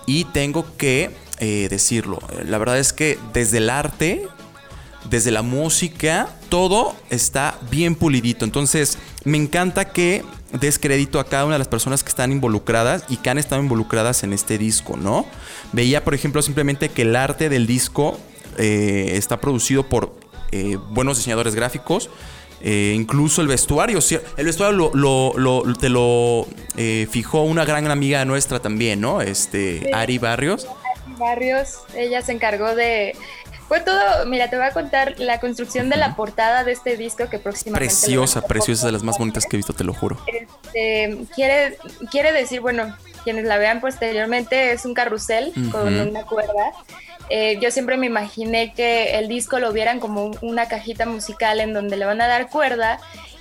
[0.06, 2.18] y tengo que eh, decirlo.
[2.44, 4.26] La verdad es que desde el arte,
[5.08, 8.44] desde la música, todo está bien pulidito.
[8.44, 13.04] Entonces, me encanta que des crédito a cada una de las personas que están involucradas
[13.08, 15.26] y que han estado involucradas en este disco, ¿no?
[15.72, 18.18] Veía, por ejemplo, simplemente que el arte del disco
[18.56, 20.14] eh, está producido por
[20.52, 22.08] eh, buenos diseñadores gráficos,
[22.60, 24.00] Eh, incluso el vestuario,
[24.36, 25.32] el vestuario lo, lo-
[25.64, 26.44] lo- te lo
[26.76, 29.20] eh, fijó una gran amiga nuestra también, ¿no?
[29.22, 29.90] Este, Sí.
[29.94, 30.66] Ari Barrios.
[31.18, 33.14] Barrios, ella se encargó de...
[33.68, 37.28] Fue todo, mira, te voy a contar la construcción de la portada de este disco
[37.28, 37.86] que próximamente...
[37.94, 40.16] Preciosa, preciosa, de las más bonitas que he visto, te lo juro.
[40.26, 41.76] Este, quiere,
[42.10, 46.72] quiere decir, bueno, quienes la vean posteriormente, es un carrusel con una cuerda.
[47.30, 51.60] Eh, yo siempre me imaginé que el disco lo vieran como un- una cajita musical
[51.60, 52.98] en donde le van a dar cuerda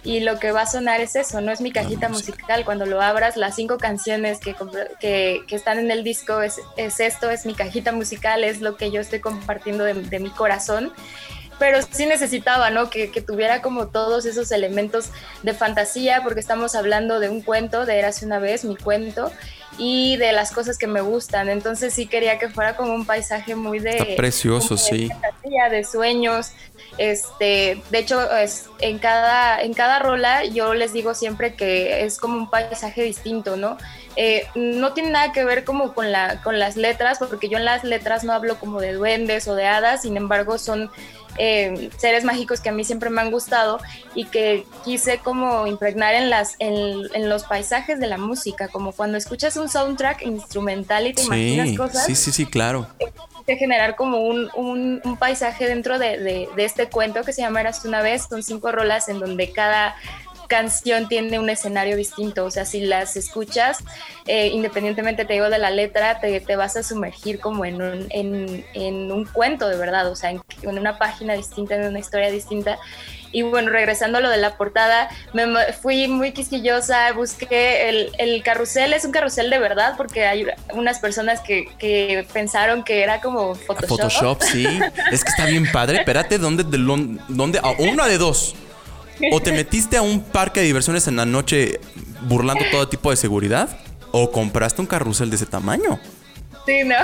[0.07, 2.63] y lo que va a sonar es eso, no es mi cajita musical.
[2.63, 4.55] Cuando lo abras, las cinco canciones que,
[5.01, 8.77] que, que están en el disco es, es esto, es mi cajita musical, es lo
[8.77, 10.93] que yo estoy compartiendo de, de mi corazón
[11.59, 12.89] pero sí necesitaba, ¿no?
[12.89, 15.09] Que, que tuviera como todos esos elementos
[15.43, 19.31] de fantasía, porque estamos hablando de un cuento, de Érase una vez, mi cuento,
[19.77, 21.49] y de las cosas que me gustan.
[21.49, 23.97] Entonces sí quería que fuera como un paisaje muy de...
[23.97, 25.07] Está precioso, como de sí.
[25.07, 26.51] fantasía, de sueños.
[26.97, 32.17] Este, de hecho, es, en, cada, en cada rola yo les digo siempre que es
[32.17, 33.77] como un paisaje distinto, ¿no?
[34.15, 37.65] Eh, no tiene nada que ver como con, la, con las letras, porque yo en
[37.65, 40.89] las letras no hablo como de duendes o de hadas, sin embargo son
[41.37, 43.79] eh, seres mágicos que a mí siempre me han gustado
[44.15, 48.91] y que quise como impregnar en, las, en, en los paisajes de la música, como
[48.91, 52.87] cuando escuchas un soundtrack instrumental y te imaginas cosas sí, sí, sí, claro.
[53.47, 57.41] De generar como un, un- un paisaje dentro de, de- de este cuento que se
[57.41, 58.27] llama Eras una vez.
[58.29, 59.95] Son cinco rolas en donde cada
[60.47, 62.45] canción tiene un escenario distinto.
[62.45, 63.79] O sea, si las escuchas,
[64.27, 68.07] eh, independientemente te digo de la letra, te, te vas a sumergir como en un,
[68.11, 72.79] en, un cuento de verdad, o sea, en una página distinta, en una historia distinta.
[73.32, 78.43] Y bueno, regresando a lo de la portada, me fui muy quisquillosa, busqué el, el
[78.43, 83.21] carrusel, es un carrusel de verdad, porque hay unas personas que, que pensaron que era
[83.21, 83.89] como Photoshop.
[83.89, 84.65] Photoshop, sí.
[85.11, 85.99] Es que está bien padre.
[85.99, 86.63] Espérate, ¿dónde?
[86.63, 86.78] De
[87.28, 87.59] dónde?
[87.59, 88.55] A una de dos.
[89.32, 91.80] O te metiste a un parque de diversiones en la noche
[92.21, 93.69] burlando todo tipo de seguridad,
[94.11, 95.99] o compraste un carrusel de ese tamaño.
[96.65, 96.95] Sí, ¿no?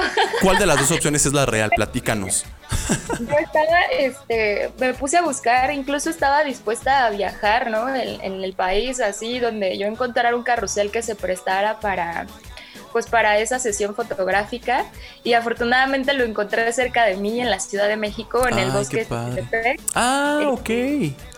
[0.42, 1.72] ¿Cuál de las dos opciones es la real?
[1.76, 2.46] Platícanos.
[3.20, 7.94] Yo estaba, este, me puse a buscar, incluso estaba dispuesta a viajar, ¿no?
[7.94, 12.28] En, en el país, así, donde yo encontrara un carrusel que se prestara para,
[12.92, 14.86] pues, para esa sesión fotográfica.
[15.24, 19.06] Y afortunadamente lo encontré cerca de mí, en la Ciudad de México, en el bosque
[19.06, 19.80] de.
[19.94, 20.70] Ah, ok.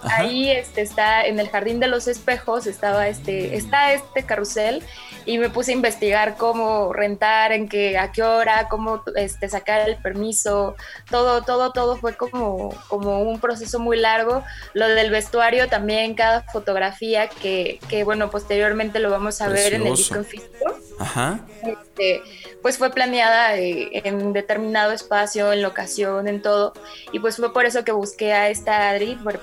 [0.06, 0.22] Ajá.
[0.22, 4.84] Ahí este, está, en el Jardín de los Espejos, estaba este, está este carrusel
[5.26, 9.89] y me puse a investigar cómo rentar, en qué, a qué hora, cómo este, sacar
[9.89, 10.76] el permiso,
[11.10, 14.43] todo, todo, todo fue como, como un proceso muy largo.
[14.74, 19.88] Lo del vestuario también, cada fotografía que, que bueno, posteriormente lo vamos a ver en
[19.88, 21.39] el disco en físico Ajá.
[21.64, 22.22] este,
[22.62, 26.74] pues fue planeada eh, en determinado espacio, en locación, en todo.
[27.12, 29.39] Y pues fue por eso que busqué a esta Adri por-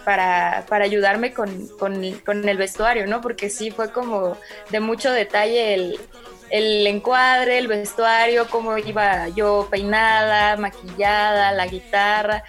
[0.52, 3.20] para, para ayudarme con, con- con el vestuario, ¿no?
[3.20, 4.36] Porque sí fue como
[4.70, 5.98] de mucho detalle el,
[6.50, 12.44] el encuadre, el vestuario, cómo iba yo peinada, maquillada, la guitarra.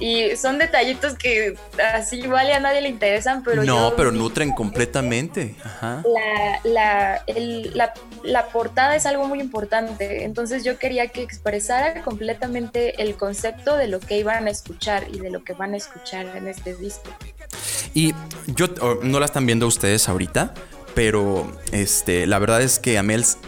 [0.00, 1.54] Y son detallitos que
[1.94, 5.54] así igual y a nadie le interesan, pero no, yo pero nutren completamente.
[5.64, 6.02] Ajá.
[6.12, 7.94] la, la, el- la-
[8.24, 13.86] la portada es algo muy importante, entonces yo quería que expresara completamente el concepto de
[13.86, 17.10] lo que iban a escuchar y de lo que van a escuchar en este disco.
[17.94, 18.12] Y
[18.46, 18.66] yo
[19.02, 20.52] no la están viendo ustedes ahorita,
[20.94, 23.38] pero este, la verdad es que Amels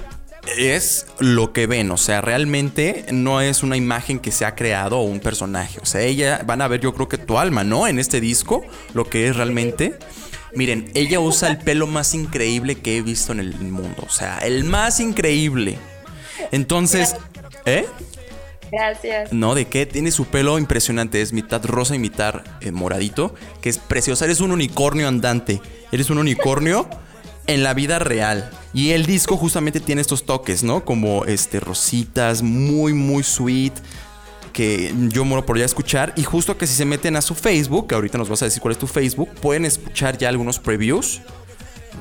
[0.57, 4.99] es lo que ven, o sea, realmente no es una imagen que se ha creado
[4.99, 7.89] o un personaje, o sea, ella van a ver yo creo que tu alma, ¿no?
[7.89, 9.99] En este disco, lo que es realmente.
[10.55, 14.39] Miren, ella usa el pelo más increíble que he visto en el mundo, o sea,
[14.39, 15.79] el más increíble.
[16.53, 17.17] Entonces,
[17.65, 17.87] ¿eh?
[18.71, 19.33] Gracias.
[19.33, 19.87] No, ¿de qué?
[19.87, 21.23] Tiene su pelo impresionante.
[21.23, 23.35] Es mitad rosa y mitad eh, moradito.
[23.61, 24.25] Que es preciosa.
[24.25, 25.61] Eres un unicornio andante.
[25.93, 26.89] Eres un unicornio
[27.47, 28.51] en la vida real.
[28.73, 30.85] Y el disco justamente tiene estos toques, ¿no?
[30.85, 33.73] Como este, rositas, muy, muy sweet.
[34.53, 36.13] Que yo muero por ya escuchar.
[36.17, 38.63] Y justo que si se meten a su Facebook, que ahorita nos vas a decir
[38.63, 41.21] cuál es tu Facebook, pueden escuchar ya algunos previews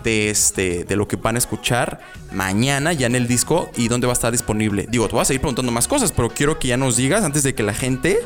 [0.03, 1.99] de, este, de lo que van a escuchar
[2.31, 4.85] mañana ya en el disco y dónde va a estar disponible.
[4.89, 7.43] Digo, te voy a seguir preguntando más cosas, pero quiero que ya nos digas antes
[7.43, 8.19] de que la gente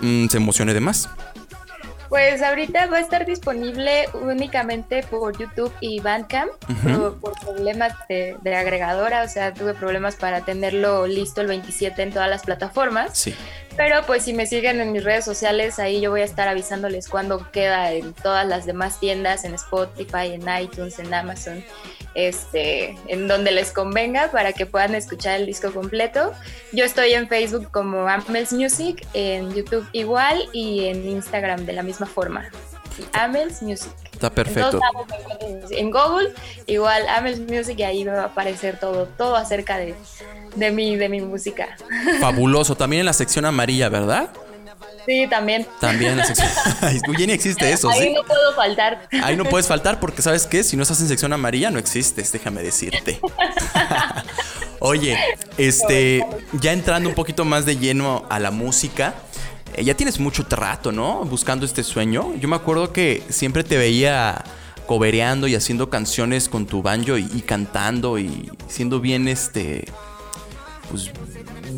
[0.00, 1.08] mm, se emocione de más.
[2.12, 6.50] Pues ahorita va a estar disponible únicamente por YouTube y Bandcamp
[7.22, 12.12] por problemas de, de agregadora, o sea, tuve problemas para tenerlo listo el 27 en
[12.12, 13.16] todas las plataformas.
[13.16, 13.34] Sí.
[13.76, 17.08] Pero pues si me siguen en mis redes sociales, ahí yo voy a estar avisándoles
[17.08, 21.64] cuando queda en todas las demás tiendas, en Spotify, en iTunes, en Amazon,
[22.14, 26.32] este, en donde les convenga para que puedan escuchar el disco completo.
[26.72, 31.82] Yo estoy en Facebook como Amels Music, en YouTube igual y en Instagram de la
[31.82, 32.50] misma forma.
[33.12, 33.92] Amels Music.
[34.12, 34.80] Está perfecto.
[35.70, 36.32] En Google,
[36.66, 39.94] igual Amels Music y ahí me va a aparecer todo, todo acerca de,
[40.56, 41.76] de mi, de mi música.
[42.20, 42.76] Fabuloso.
[42.76, 44.30] También en la sección amarilla, ¿verdad?
[45.06, 45.66] Sí, también.
[45.80, 46.48] También en la sección.
[47.18, 48.12] Ya ni existe eso, Ahí ¿sí?
[48.14, 49.08] no puedo faltar.
[49.22, 50.62] Ahí no puedes faltar porque, ¿sabes qué?
[50.62, 53.20] Si no estás en sección amarilla, no existes, déjame decirte.
[54.78, 55.16] Oye,
[55.58, 59.14] este, ya entrando un poquito más de lleno a la música,
[59.74, 61.24] eh, ya tienes mucho rato, ¿no?
[61.24, 62.34] Buscando este sueño.
[62.36, 64.44] Yo me acuerdo que siempre te veía
[64.86, 69.84] cobereando y haciendo canciones con tu banjo y, y cantando y siendo bien, este,
[70.90, 71.10] pues,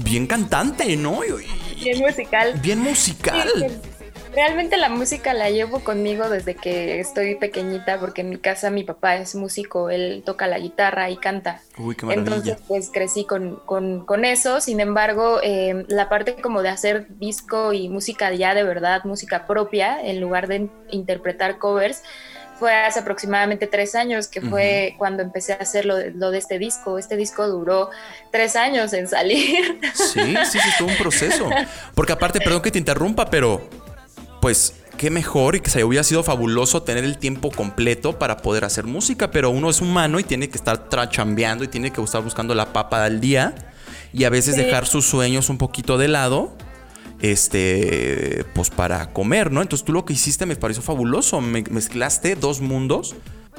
[0.04, 1.20] bien cantante, ¿no?
[1.24, 2.54] Y- Bien musical.
[2.62, 3.48] bien musical.
[3.58, 3.90] Sí,
[4.34, 8.82] Realmente la música la llevo conmigo desde que estoy pequeñita, porque en mi casa mi
[8.82, 11.60] papá es músico, él toca la guitarra y canta.
[11.78, 12.34] Uy, qué maravilla.
[12.36, 14.60] Entonces, pues crecí con, con- con eso.
[14.60, 19.46] Sin embargo, eh, la parte como de hacer disco y música ya de verdad, música
[19.46, 22.02] propia, en lugar de interpretar covers,
[22.58, 26.38] fue hace aproximadamente tres años, que fue cuando empecé a hacer lo de, lo de
[26.38, 26.98] este disco.
[26.98, 27.90] Este disco duró
[28.30, 29.80] tres años en salir.
[29.92, 31.48] Sí, sí, sí, todo un proceso.
[31.94, 33.68] Porque aparte, perdón que te interrumpa, pero
[34.44, 38.66] pues qué mejor y que se hubiera sido fabuloso tener el tiempo completo para poder
[38.66, 42.02] hacer música, pero uno es humano y tiene que estar tra- chambeando y tiene que
[42.02, 43.54] estar buscando la papa al día
[44.12, 44.60] y a veces Sí.
[44.60, 46.58] dejar sus sueños un poquito de lado.
[47.22, 49.62] Este, pues para comer, ¿no?
[49.62, 51.40] Entonces tú lo que hiciste me pareció fabuloso.
[51.40, 53.14] Me- mezclaste dos mundos.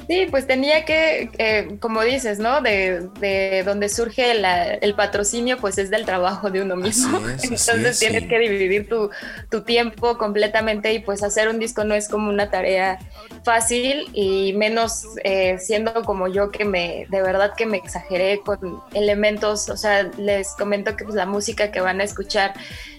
[0.07, 2.61] Sí, pues tenía que, eh, como dices, ¿no?
[2.61, 7.19] De, de donde surge la- el patrocinio, pues es del trabajo de uno mismo.
[7.41, 8.29] Es, Entonces es, tienes sí.
[8.29, 9.09] que dividir tu,
[9.49, 12.99] tu tiempo completamente y pues hacer un disco no es como una tarea
[13.43, 18.81] fácil y menos eh, siendo como yo que me, de verdad que me exageré con
[18.93, 22.53] elementos, o sea, les comento que pues la música que van a escuchar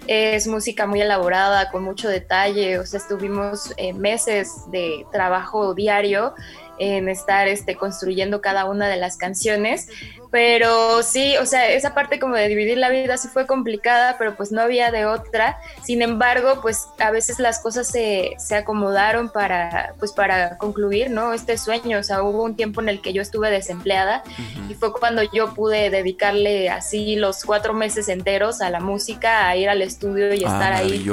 [0.08, 6.34] es música muy elaborada, con mucho detalle, o sea, estuvimos eh, meses de trabajo diario
[6.78, 9.88] en estar este, construyendo cada una de las canciones.
[10.30, 14.36] Pero sí, o sea, esa parte como de dividir la vida sí fue complicada, pero
[14.36, 15.58] pues no había de otra.
[15.84, 21.32] Sin embargo, pues a veces las cosas se, se acomodaron para, pues para concluir, ¿no?
[21.32, 24.22] Este sueño, o sea, hubo un tiempo en el que yo estuve desempleada
[24.68, 29.56] y fue cuando yo pude dedicarle así los cuatro meses enteros a la música, a
[29.56, 31.04] ir al estudio y Ah, estar ahí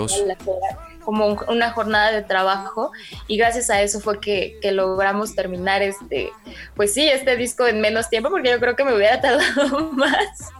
[1.04, 2.92] como un- una jornada de trabajo
[3.28, 6.32] y gracias a eso fue que, que logramos terminar este,
[6.76, 10.52] pues sí, este disco en menos tiempo porque yo creo que me hubiera tardado más.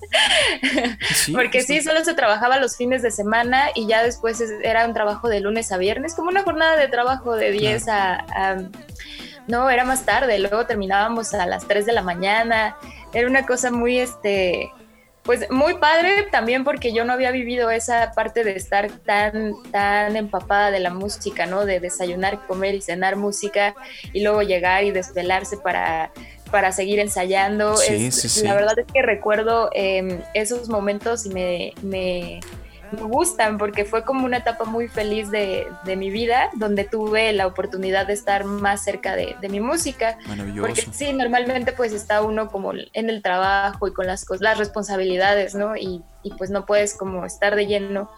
[1.34, 4.94] porque sí, solo se trabajaba los fines de semana y ya después es- era un
[4.94, 8.58] trabajo de lunes a viernes, como una jornada de trabajo de 10 a, a-
[9.48, 12.78] No, era más tarde, luego terminábamos a las 3 de la mañana,
[13.14, 14.72] era una cosa muy, este,
[15.24, 20.16] pues muy padre también porque yo no había vivido esa parte de estar tan, tan
[20.16, 21.66] empapada de la música, ¿no?
[21.66, 23.74] De desayunar, comer y cenar música
[24.12, 26.12] y luego llegar y desvelarse para,
[26.52, 27.78] para seguir ensayando.
[27.78, 28.44] Sí, Es- sí, sí.
[28.46, 32.40] La verdad es que recuerdo eh, esos momentos y me, me,
[32.94, 37.34] me gustan porque fue como una etapa muy feliz de, de mi vida donde tuve
[37.34, 40.18] la oportunidad de estar más cerca de, de mi música.
[40.28, 40.62] Maravilloso.
[40.68, 44.58] Porque sí, normalmente pues está uno como en el trabajo y con las cosas, las
[44.58, 45.76] responsabilidades, ¿no?
[45.76, 48.10] Y, y, pues no puedes como estar de lleno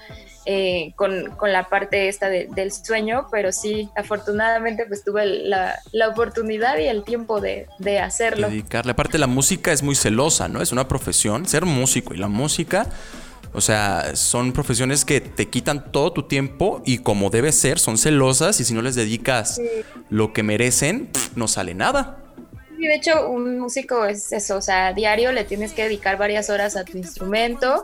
[0.45, 5.79] eh, con, con la parte esta de- del sueño, pero sí, afortunadamente pues tuve la,
[5.91, 8.47] la oportunidad y el tiempo de, de hacerlo.
[8.49, 8.91] Dedicarle.
[8.91, 10.61] Aparte, la música es muy celosa, ¿no?
[10.61, 11.47] Es una profesión.
[11.47, 12.85] Ser músico y la música,
[13.55, 17.97] o sea, son profesiones que te quitan todo tu tiempo y como debe ser, son
[17.97, 19.63] celosas y si no les dedicas Sí.
[20.09, 22.21] lo que merecen, pff, no sale nada.
[22.77, 26.75] De hecho, un músico es eso, o sea, diario le tienes que dedicar varias horas
[26.75, 27.83] a tu instrumento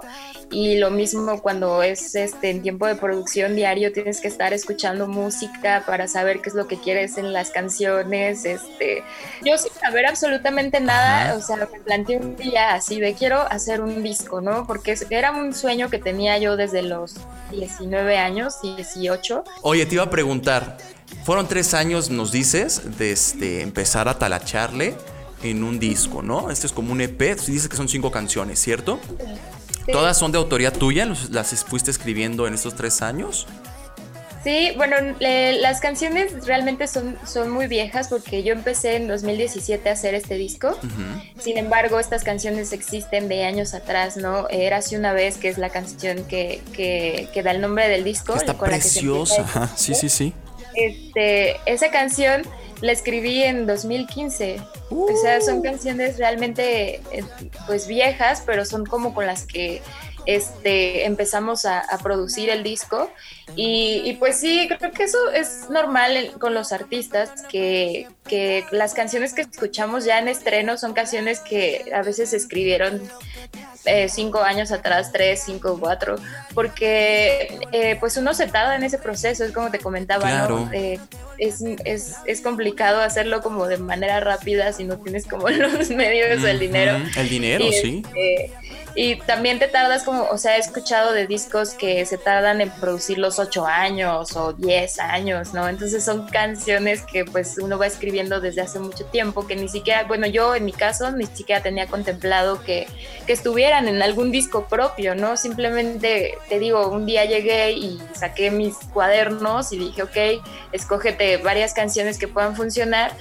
[0.52, 5.08] y lo mismo cuando es este en tiempo de producción diario tienes que estar escuchando
[5.08, 9.04] música para saber qué es lo que quieres en las canciones, este,
[9.44, 11.36] yo sin saber absolutamente nada, Ajá.
[11.36, 14.68] o sea, me planteé un día así de quiero hacer un disco, ¿no?
[14.68, 17.16] Porque era un sueño que tenía yo desde los
[17.52, 19.44] 19 años, 18.
[19.62, 20.78] Oye, te iba a preguntar,
[21.24, 24.95] fueron tres años, nos dices, de este, empezar a talacharle
[25.43, 26.51] en un disco, ¿no?
[26.51, 28.99] Este es como un EP, dices que son cinco canciones, ¿cierto?
[29.86, 29.91] Sí.
[29.91, 31.05] ¿Todas son de autoría tuya?
[31.05, 33.47] ¿Los- ¿Las fuiste escribiendo en estos tres años?
[34.43, 39.88] Sí, bueno, le- las canciones realmente son, son muy viejas porque yo empecé en 2017
[39.89, 40.76] a hacer este disco.
[41.39, 44.49] Sin embargo, estas canciones existen de años atrás, ¿no?
[44.49, 48.03] Era así una vez, que es la canción que, que, que da el nombre del
[48.03, 48.34] disco.
[48.36, 49.41] Está que preciosa.
[49.43, 50.34] Ajá, sí, sí, sí.
[50.76, 52.43] Este, esa canción
[52.82, 54.61] la escribí en 2015.
[54.89, 57.24] O sea, son canciones realmente eh,
[57.67, 59.82] pues viejas, pero son como con las que
[60.26, 63.09] este, empezamos a, a producir el disco.
[63.55, 68.93] Y, y, pues sí, creo que eso es normal con los artistas, que, que las
[68.93, 73.01] canciones que escuchamos ya en estreno son canciones que a veces escribieron
[73.86, 76.16] eh, cinco años atrás, tres, cinco, cuatro,
[76.54, 80.62] porque eh, pues uno se tarda en ese proceso, es como te comentaba, Claro.
[80.62, 80.74] ¿no?
[80.74, 81.00] Eh,
[81.38, 86.44] es, es, es complicado hacerlo como de manera rápida si no tienes como los medios,
[86.44, 86.98] el dinero.
[87.18, 88.04] El dinero, Y, sí.
[88.96, 92.70] Y también te tardas como, o sea, he escuchado de discos que se tardan en
[92.70, 95.70] producir los ocho años o 10 años, ¿no?
[95.70, 100.04] Entonces son canciones que pues uno va escribiendo desde hace mucho tiempo, que ni siquiera,
[100.04, 102.88] bueno, yo en mi caso ni siquiera tenía contemplado que,
[103.26, 105.38] que estuvieran en algún disco propio, ¿no?
[105.38, 111.74] Simplemente, te digo, un día llegué y saqué mis cuadernos y dije, ok, escógete varias
[111.74, 113.14] canciones que puedan funcionar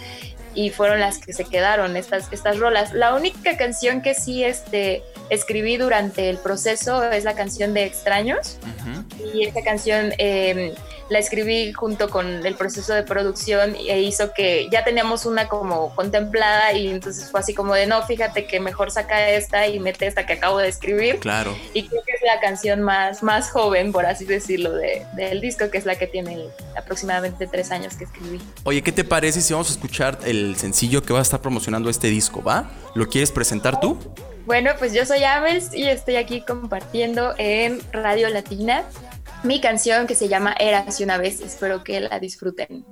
[0.55, 2.93] y fueron las que se quedaron estas, estas rolas.
[2.93, 8.59] La única canción que sí este, escribí durante el proceso es la canción de Extraños
[9.35, 10.75] y esta canción eh,
[11.09, 15.95] la escribí junto con el proceso de producción e hizo que ya teníamos una como
[15.95, 20.07] contemplada y entonces fue así como de no, fíjate que mejor saca esta y mete
[20.07, 21.19] esta que acabo de escribir.
[21.19, 21.57] Claro.
[21.75, 25.69] Y creo que es la canción más, más joven, por así decirlo, de- del disco,
[25.71, 26.47] que es la que tiene
[26.77, 28.41] aproximadamente tres años que escribí.
[28.65, 31.91] Oye, ¿qué te parece si vamos a escuchar el sencillo que va a estar promocionando
[31.91, 32.71] este disco, va?
[32.95, 33.99] ¿Lo quieres presentar tú?
[34.47, 38.85] Bueno, pues yo soy Amels y estoy aquí compartiendo en Radio Latina
[39.45, 41.41] mi canción que se llama Eras y una vez.
[41.41, 42.85] Espero que la disfruten.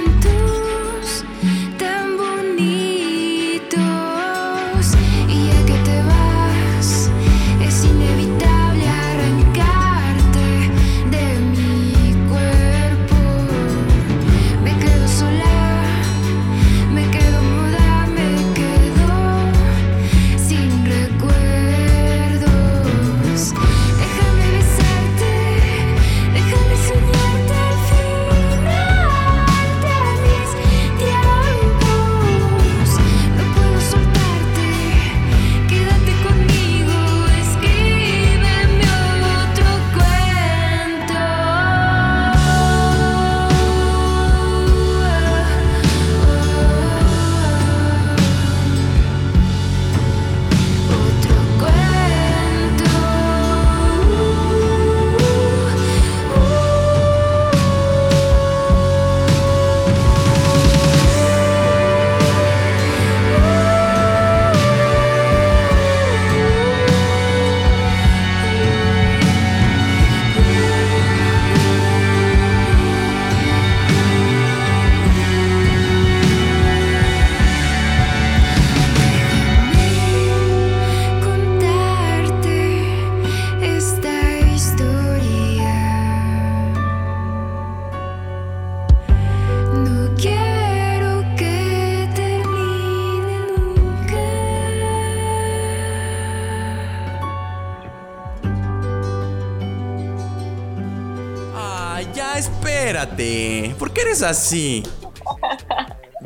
[104.33, 104.83] así?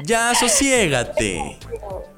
[0.04, 1.58] Ya, sosiégate.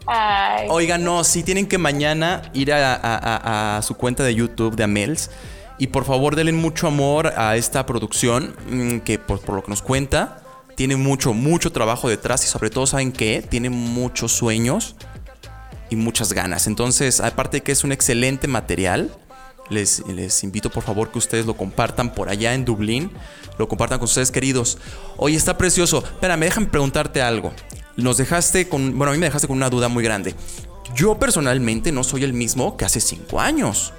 [0.06, 0.66] Ay.
[0.70, 4.74] Oigan, no, sí tienen que mañana ir a, a- a- a su cuenta de YouTube
[4.76, 5.30] de Amels.
[5.78, 8.54] Y por favor, denle mucho amor a esta producción.
[8.68, 10.40] mm, Que por, por lo que nos cuenta,
[10.74, 12.42] tiene mucho, mucho trabajo detrás.
[12.44, 13.42] Y sobre todo, ¿saben qué?
[13.48, 14.96] Tiene muchos sueños
[15.90, 16.66] y muchas ganas.
[16.66, 19.10] Entonces, aparte de que es un excelente material,
[19.70, 23.10] les, invito por favor que ustedes lo compartan por allá en Dublín.
[23.58, 24.78] Lo compartan con ustedes queridos.
[25.16, 25.98] Oye, está precioso.
[25.98, 27.52] Espérame, déjame preguntarte algo.
[27.96, 28.96] Nos dejaste con.
[28.96, 30.34] Bueno, a mí me dejaste con una duda muy grande.
[30.94, 33.92] Yo personalmente no soy el mismo que hace cinco años.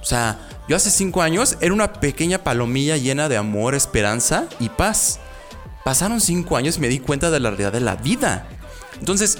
[0.00, 0.38] O sea,
[0.68, 5.18] yo hace cinco años era una pequeña palomilla llena de amor, esperanza y paz.
[5.84, 8.46] Pasaron cinco años y me di cuenta de la realidad de la vida.
[8.98, 9.38] Entonces,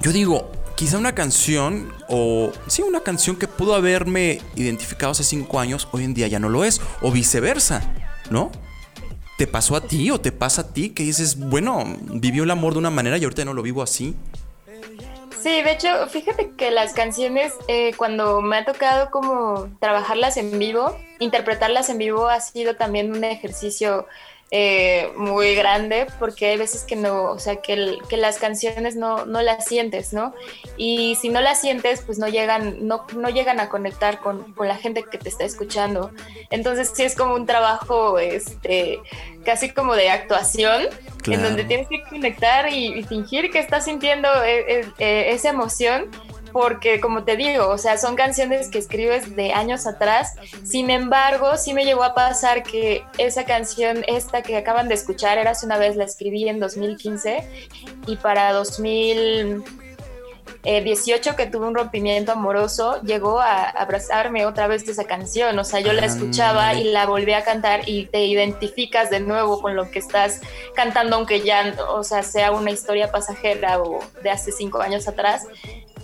[0.00, 5.58] yo digo, quizá una canción o sí, una canción que pudo haberme identificado hace cinco
[5.58, 7.82] años, hoy en día ya no lo es, o viceversa,
[8.30, 8.52] ¿no?
[9.38, 12.74] ¿Te pasó a ti o te pasa a ti que dices, bueno, vivió el amor
[12.74, 14.14] de una manera y ahorita no lo vivo así?
[15.42, 20.60] Sí, de hecho, fíjate que las canciones, eh, cuando me ha tocado como trabajarlas en
[20.60, 24.06] vivo, interpretarlas en vivo ha sido también un ejercicio
[24.50, 28.96] eh, muy grande, porque hay veces que no, o sea, que, el- que las canciones
[28.96, 30.32] no, no las sientes, ¿no?
[30.76, 34.66] Y si no las sientes, pues no llegan, no, no llegan a conectar con, con
[34.68, 36.10] la gente que te está escuchando.
[36.50, 39.00] Entonces sí es como un trabajo, este,
[39.44, 40.82] casi como de actuación,
[41.26, 45.50] en donde tienes que conectar y, y fingir que estás sintiendo eh, eh, eh, esa
[45.50, 46.10] emoción,
[46.52, 50.34] porque como te digo, o sea, son canciones que escribes de años atrás,
[50.64, 55.38] sin embargo, sí me llegó a pasar que esa canción, esta que acaban de escuchar,
[55.38, 57.68] era hace una vez, la escribí en 2015
[58.06, 65.04] y para 2018 que tuve un rompimiento amoroso, llegó a abrazarme otra vez de esa
[65.04, 69.20] canción, o sea, yo la escuchaba y la volví a cantar y te identificas de
[69.20, 70.40] nuevo con lo que estás
[70.74, 75.46] cantando, aunque ya, o sea, sea una historia pasajera o de hace cinco años atrás,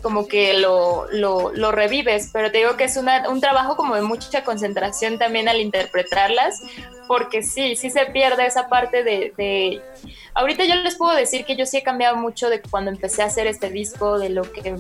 [0.04, 3.96] como que lo, lo, lo revives, pero te digo que es una- un trabajo como
[3.96, 6.60] de mucha concentración también al interpretarlas,
[7.08, 9.82] porque sí, sí se pierde esa parte de, de-
[10.34, 13.26] Ahorita yo les puedo decir que yo sí he cambiado mucho de cuando empecé a
[13.26, 14.76] hacer este disco, de lo que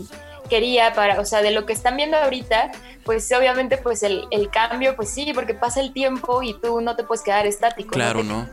[0.50, 2.70] quería para, o sea, de lo que están viendo ahorita,
[3.04, 6.96] pues obviamente pues el, el cambio, pues sí, porque pasa el tiempo y tú no
[6.96, 7.90] te puedes quedar estático.
[7.92, 8.48] Claro, te ¿no?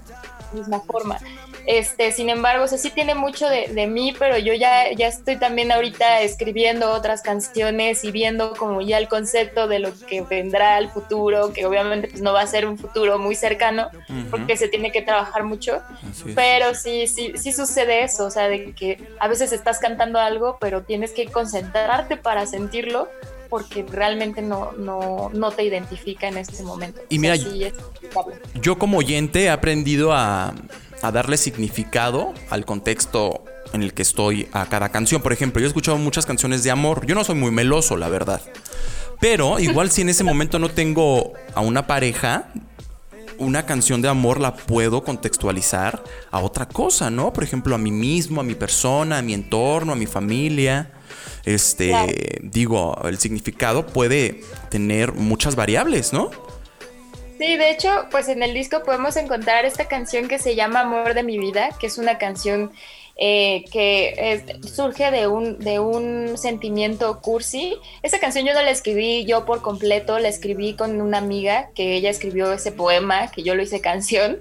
[0.53, 1.17] misma forma.
[1.65, 5.07] Este, sin embargo, o sea, sí tiene mucho de, de mí, pero yo ya, ya
[5.07, 10.21] estoy también ahorita escribiendo otras canciones y viendo como ya el concepto de lo que
[10.21, 13.89] vendrá al futuro, que obviamente pues no va a ser un futuro muy cercano,
[14.29, 15.81] porque se tiene que trabajar mucho,
[16.35, 20.57] pero sí, sí, sí sucede eso, o sea, de que a veces estás cantando algo,
[20.59, 23.07] pero tienes que concentrarte para sentirlo,
[23.49, 27.01] porque realmente no, no, no te identifica en ese momento.
[27.09, 27.73] Y O sea, mira, sí es.
[28.61, 30.53] Yo como oyente he aprendido a,
[31.01, 33.43] a darle significado al contexto
[33.73, 35.21] en el que estoy a cada canción.
[35.21, 37.05] Por ejemplo, yo he escuchado muchas canciones de amor.
[37.05, 38.41] Yo no soy muy meloso, la verdad.
[39.19, 42.51] Pero igual si en ese momento no tengo a una pareja,
[43.37, 47.33] una canción de amor la puedo contextualizar a otra cosa, ¿no?
[47.33, 50.91] Por ejemplo, a mí mismo, a mi persona, a mi entorno, a mi familia.
[51.43, 52.13] Este, Claro.
[52.43, 56.29] digo, el significado puede tener muchas variables, ¿no?
[57.41, 61.15] Sí, de hecho, pues en el disco podemos encontrar esta canción que se llama Amor
[61.15, 62.71] de mi vida, que es una canción
[63.17, 67.77] eh, que es- surge de un, de un sentimiento cursi.
[68.01, 71.95] Esa canción yo no la escribí yo por completo, la escribí con una amiga que
[71.95, 74.39] ella escribió ese poema, que yo lo hice canción,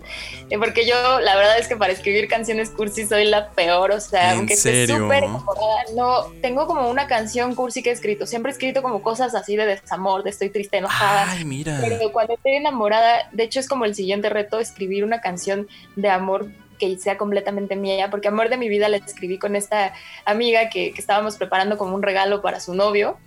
[0.48, 4.00] eh, porque yo la verdad es que para escribir canciones cursi soy la peor, o
[4.00, 8.26] sea, ¿En aunque esté súper enamorada, no, tengo como una canción cursi que he escrito,
[8.26, 11.30] siempre he escrito como cosas así de desamor, de estoy triste, enojada.
[11.30, 11.78] Ay, mira.
[11.80, 16.08] Pero cuando estoy enamorada, de hecho es como el siguiente reto, escribir una canción de
[16.08, 16.46] amor
[16.80, 19.92] que sea completamente mía, porque Amor de mi vida la escribí con esta
[20.24, 23.18] amiga que, que estábamos preparando como un regalo para su novio.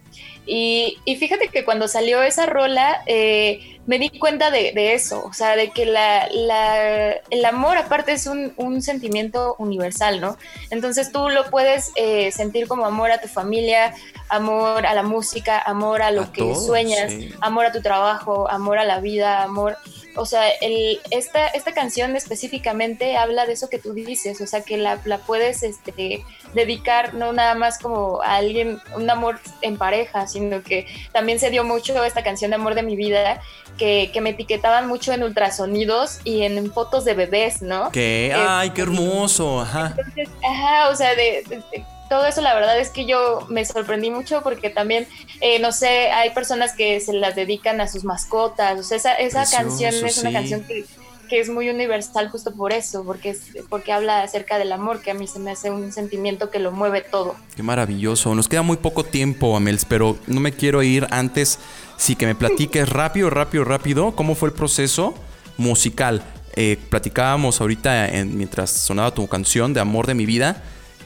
[0.45, 5.23] Y, y fíjate que cuando salió esa rola, eh, me di cuenta de, de eso,
[5.25, 10.37] o sea, de que la, la- el amor aparte es un, un sentimiento universal, ¿no?
[10.69, 13.93] Entonces tú lo puedes eh, sentir como amor a tu familia,
[14.29, 17.33] amor a la música, amor a lo A que todo, sueñas, sí.
[17.39, 19.77] amor a tu trabajo, amor a la vida, amor,
[20.15, 24.61] o sea, el, esta, esta canción específicamente habla de eso que tú dices, o sea,
[24.61, 29.77] que la, la puedes este, dedicar no nada más como a alguien, un amor en
[29.77, 33.41] pareja, sino que también se dio mucho esta canción de Amor de mi vida,
[33.77, 37.89] que, que me etiquetaban mucho en ultrasonidos y en fotos de bebés, ¿no?
[37.91, 39.95] Que, Eh, ay, qué hermoso, ajá.
[39.97, 43.65] entonces, ajá, o sea, de, de- de- todo eso la verdad es que yo me
[43.65, 45.07] sorprendí mucho porque también,
[45.41, 49.13] eh, no sé, hay personas que se las dedican a sus mascotas, o sea, esa,
[49.15, 50.85] esa Precioso, canción es una canción que,
[51.29, 55.11] que es muy universal justo por eso, porque, es, porque habla acerca del amor, que
[55.11, 57.35] a mí se me hace un sentimiento que lo mueve todo.
[57.55, 58.35] Qué maravilloso.
[58.35, 61.57] Nos queda muy poco tiempo, Amels, pero no me quiero ir antes.
[61.97, 65.15] Sí, que me platiques rápido, rápido, rápido cómo fue el proceso
[65.57, 66.23] musical.
[66.55, 70.61] Eh, platicábamos ahorita en- mientras sonaba tu canción de Amor de mi vida,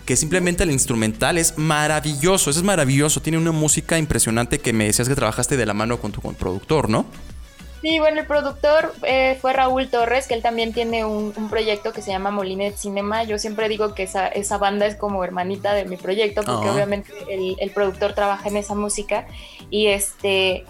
[0.07, 4.85] que simplemente el instrumental es maravilloso, eso es maravilloso, tiene una música impresionante que me
[4.85, 7.05] decías que trabajaste de la mano con tu con productor, ¿no?
[7.83, 11.93] Sí, bueno, el productor eh, fue Raúl Torres, que él también tiene un, un proyecto
[11.93, 13.23] que se llama Molinet Cinema.
[13.23, 16.73] Yo siempre digo que esa, esa banda es como hermanita de mi proyecto, porque Ah.
[16.73, 19.27] obviamente el, el productor trabaja en esa música.
[19.69, 20.65] Y este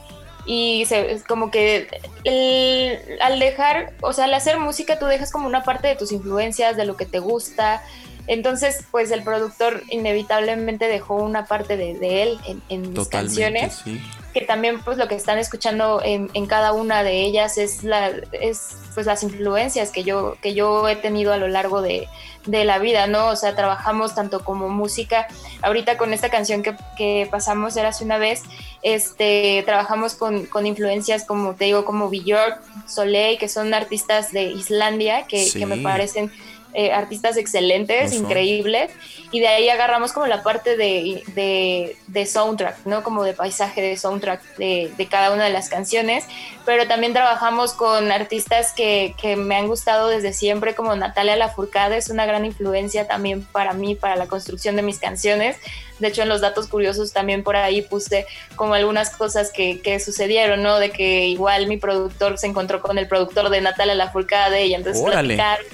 [0.45, 1.87] y se, es como que
[2.25, 6.11] el- al dejar, o sea, al hacer música tú dejas como una parte de tus
[6.11, 7.81] influencias, de lo que te gusta.
[8.27, 13.81] Entonces, pues el productor inevitablemente dejó una parte de, de él en, en mis canciones
[13.83, 14.01] sí.
[14.33, 18.11] que también pues lo que están escuchando en, en cada una de ellas es la
[18.33, 22.07] es pues las influencias que yo que yo he tenido a lo largo de,
[22.45, 25.27] de la vida no o sea trabajamos tanto como música
[25.61, 28.43] ahorita con esta canción que, que pasamos era hace una vez
[28.81, 34.43] este trabajamos con, con influencias como te digo como Björk Soleil que son artistas de
[34.43, 35.59] Islandia que, Sí.
[35.59, 36.31] que me parecen
[36.73, 38.91] eh, artistas excelentes, increíbles,
[39.31, 43.03] y de ahí agarramos como la parte de, de, de soundtrack, ¿no?
[43.03, 46.25] Como de paisaje de soundtrack de, de cada una de las canciones,
[46.65, 51.97] pero también trabajamos con artistas que, que me han gustado desde siempre, como Natalia Lafourcade,
[51.97, 55.57] es una gran influencia también para mí, para la construcción de mis canciones.
[55.99, 59.99] De hecho, en los datos curiosos también por ahí puse como algunas cosas que, que
[59.99, 60.77] sucedieron, ¿no?
[60.77, 65.03] De que igual mi productor se encontró con el productor de Natalia Lafourcade y entonces
[65.03, 65.65] platicaron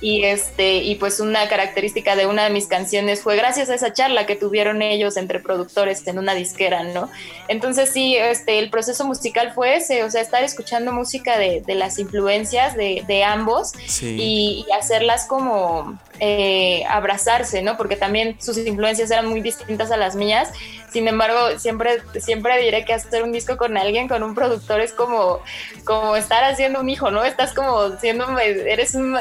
[0.00, 3.92] y este y pues una característica de una de mis canciones fue gracias a esa
[3.92, 7.10] charla que tuvieron ellos entre productores en una disquera no
[7.48, 11.74] entonces sí este el proceso musical fue ese o sea estar escuchando música de, de
[11.74, 14.16] las influencias de, de ambos Sí.
[14.18, 19.96] y, y hacerlas como eh, abrazarse no porque también sus influencias eran muy distintas a
[19.96, 20.50] las mías.
[20.92, 24.92] Sin embargo siempre siempre diré que hacer un disco con alguien con un productor es
[24.92, 25.40] como
[25.84, 29.16] como estar haciendo un hijo no estás como siendo eres un,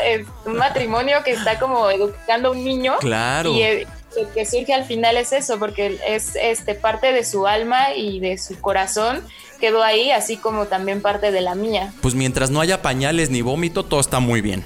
[0.45, 3.53] un matrimonio que está como educando a un niño Claro.
[3.53, 3.85] y
[4.19, 8.19] lo que surge al final es eso porque es este parte de su alma y
[8.19, 9.21] de su corazón
[9.59, 13.41] quedó ahí así como también parte de la mía Pues mientras no haya pañales ni
[13.41, 14.63] vómito, todo está muy bien.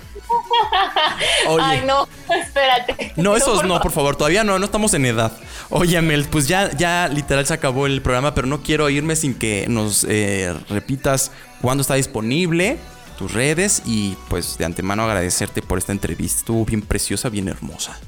[1.48, 1.64] Oye.
[1.66, 2.08] ay no
[2.42, 5.32] espérate No, esos no, por favor, todavía no, no estamos en edad.
[5.70, 9.34] Oye, Mel, pues ya, ya literal se acabó el programa, pero no quiero irme sin
[9.38, 11.32] que nos eh, repitas
[11.62, 12.78] cuándo está disponible,
[13.14, 16.40] tus redes y pues de antemano agradecerte por esta entrevista.
[16.40, 18.00] Estuvo bien preciosa, bien hermosa.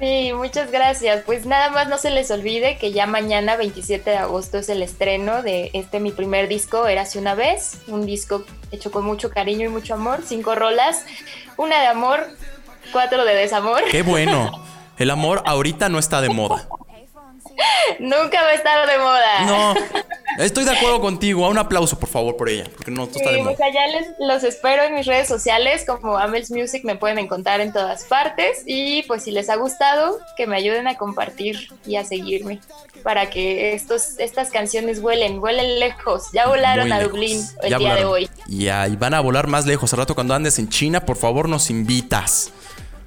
[0.00, 1.22] Sí, muchas gracias.
[1.24, 4.82] Pues nada más no se les olvide que ya mañana 27 de agosto es el
[4.82, 9.66] estreno de este mi primer disco, Érase una vez, un disco hecho con mucho cariño
[9.66, 11.04] y mucho amor, cinco rolas,
[11.56, 12.26] una de amor,
[12.92, 13.82] cuatro de desamor.
[13.90, 14.62] Qué bueno.
[14.98, 16.68] El amor ahorita no está de moda.
[17.98, 19.74] Nunca va a estar de moda.
[20.36, 21.48] No, estoy de acuerdo contigo.
[21.48, 23.54] Un aplauso, por favor, por ella, porque no, está de moda.
[23.56, 27.60] pues allá les, los espero en mis redes sociales como Amels Music, me pueden encontrar
[27.60, 31.96] en todas partes y pues si les ha gustado, que me ayuden a compartir y
[31.96, 32.60] a seguirme
[33.02, 36.24] para que estos, estas canciones vuelen, vuelen lejos.
[36.32, 37.04] Ya volaron a.
[37.04, 38.30] Dublín el Ya día de hoy.
[38.48, 39.92] Y van a volar más lejos.
[39.92, 42.50] Al rato cuando andes en China, por favor, nos invitas.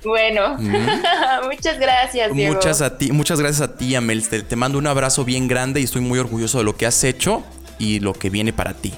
[0.07, 0.75] Bueno, Mm.
[1.51, 2.55] muchas gracias, Diego.
[2.55, 4.27] Muchas a ti, muchas gracias a ti, Amel.
[4.27, 7.03] Te, te mando un abrazo bien grande y estoy muy orgulloso de lo que has
[7.03, 7.43] hecho
[7.77, 8.93] y lo que viene para ti.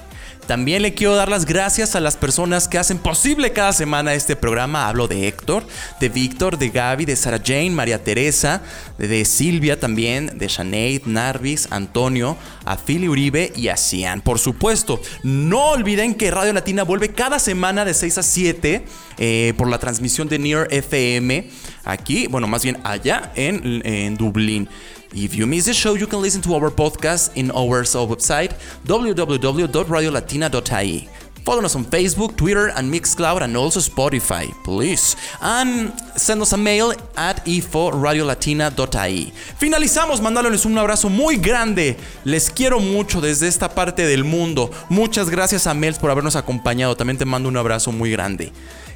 [0.50, 4.34] También le quiero dar las gracias a las personas que hacen posible cada semana este
[4.34, 4.88] programa.
[4.88, 5.64] Hablo de Héctor,
[6.00, 8.60] de Víctor, de Gaby, de Sara Jane, María Teresa,
[8.98, 14.22] de, Silvia también, de Sinead, Narvis, Antonio, a Philly Uribe y a Cian.
[14.22, 18.84] Por supuesto, no olviden que Radio Latina vuelve cada semana de 6 a 7
[19.18, 21.48] eh, por la transmisión de Near FM
[21.84, 24.68] aquí, bueno, más bien allá en, en Dublín.
[25.12, 28.54] If you miss the show, you can listen to our podcast in our website
[28.86, 31.08] www.radiolatina.ie.
[31.44, 35.16] Follow us on Facebook, Twitter, and Mixcloud, and also Spotify, please.
[35.40, 39.32] And send us a mail at inforadiolatina.ie.
[39.58, 41.96] Finalizamos mandándoles un abrazo muy grande.
[42.24, 44.70] Les quiero mucho desde esta parte del mundo.
[44.90, 46.96] Muchas gracias a Mels por habernos acompañado.
[46.96, 48.52] También te mando un abrazo muy grande.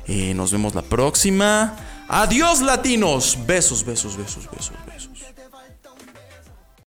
[0.07, 1.75] Eh, nos vemos la próxima.
[2.09, 3.39] Adiós, latinos.
[3.47, 4.94] Besos, besos, besos, besos, besos.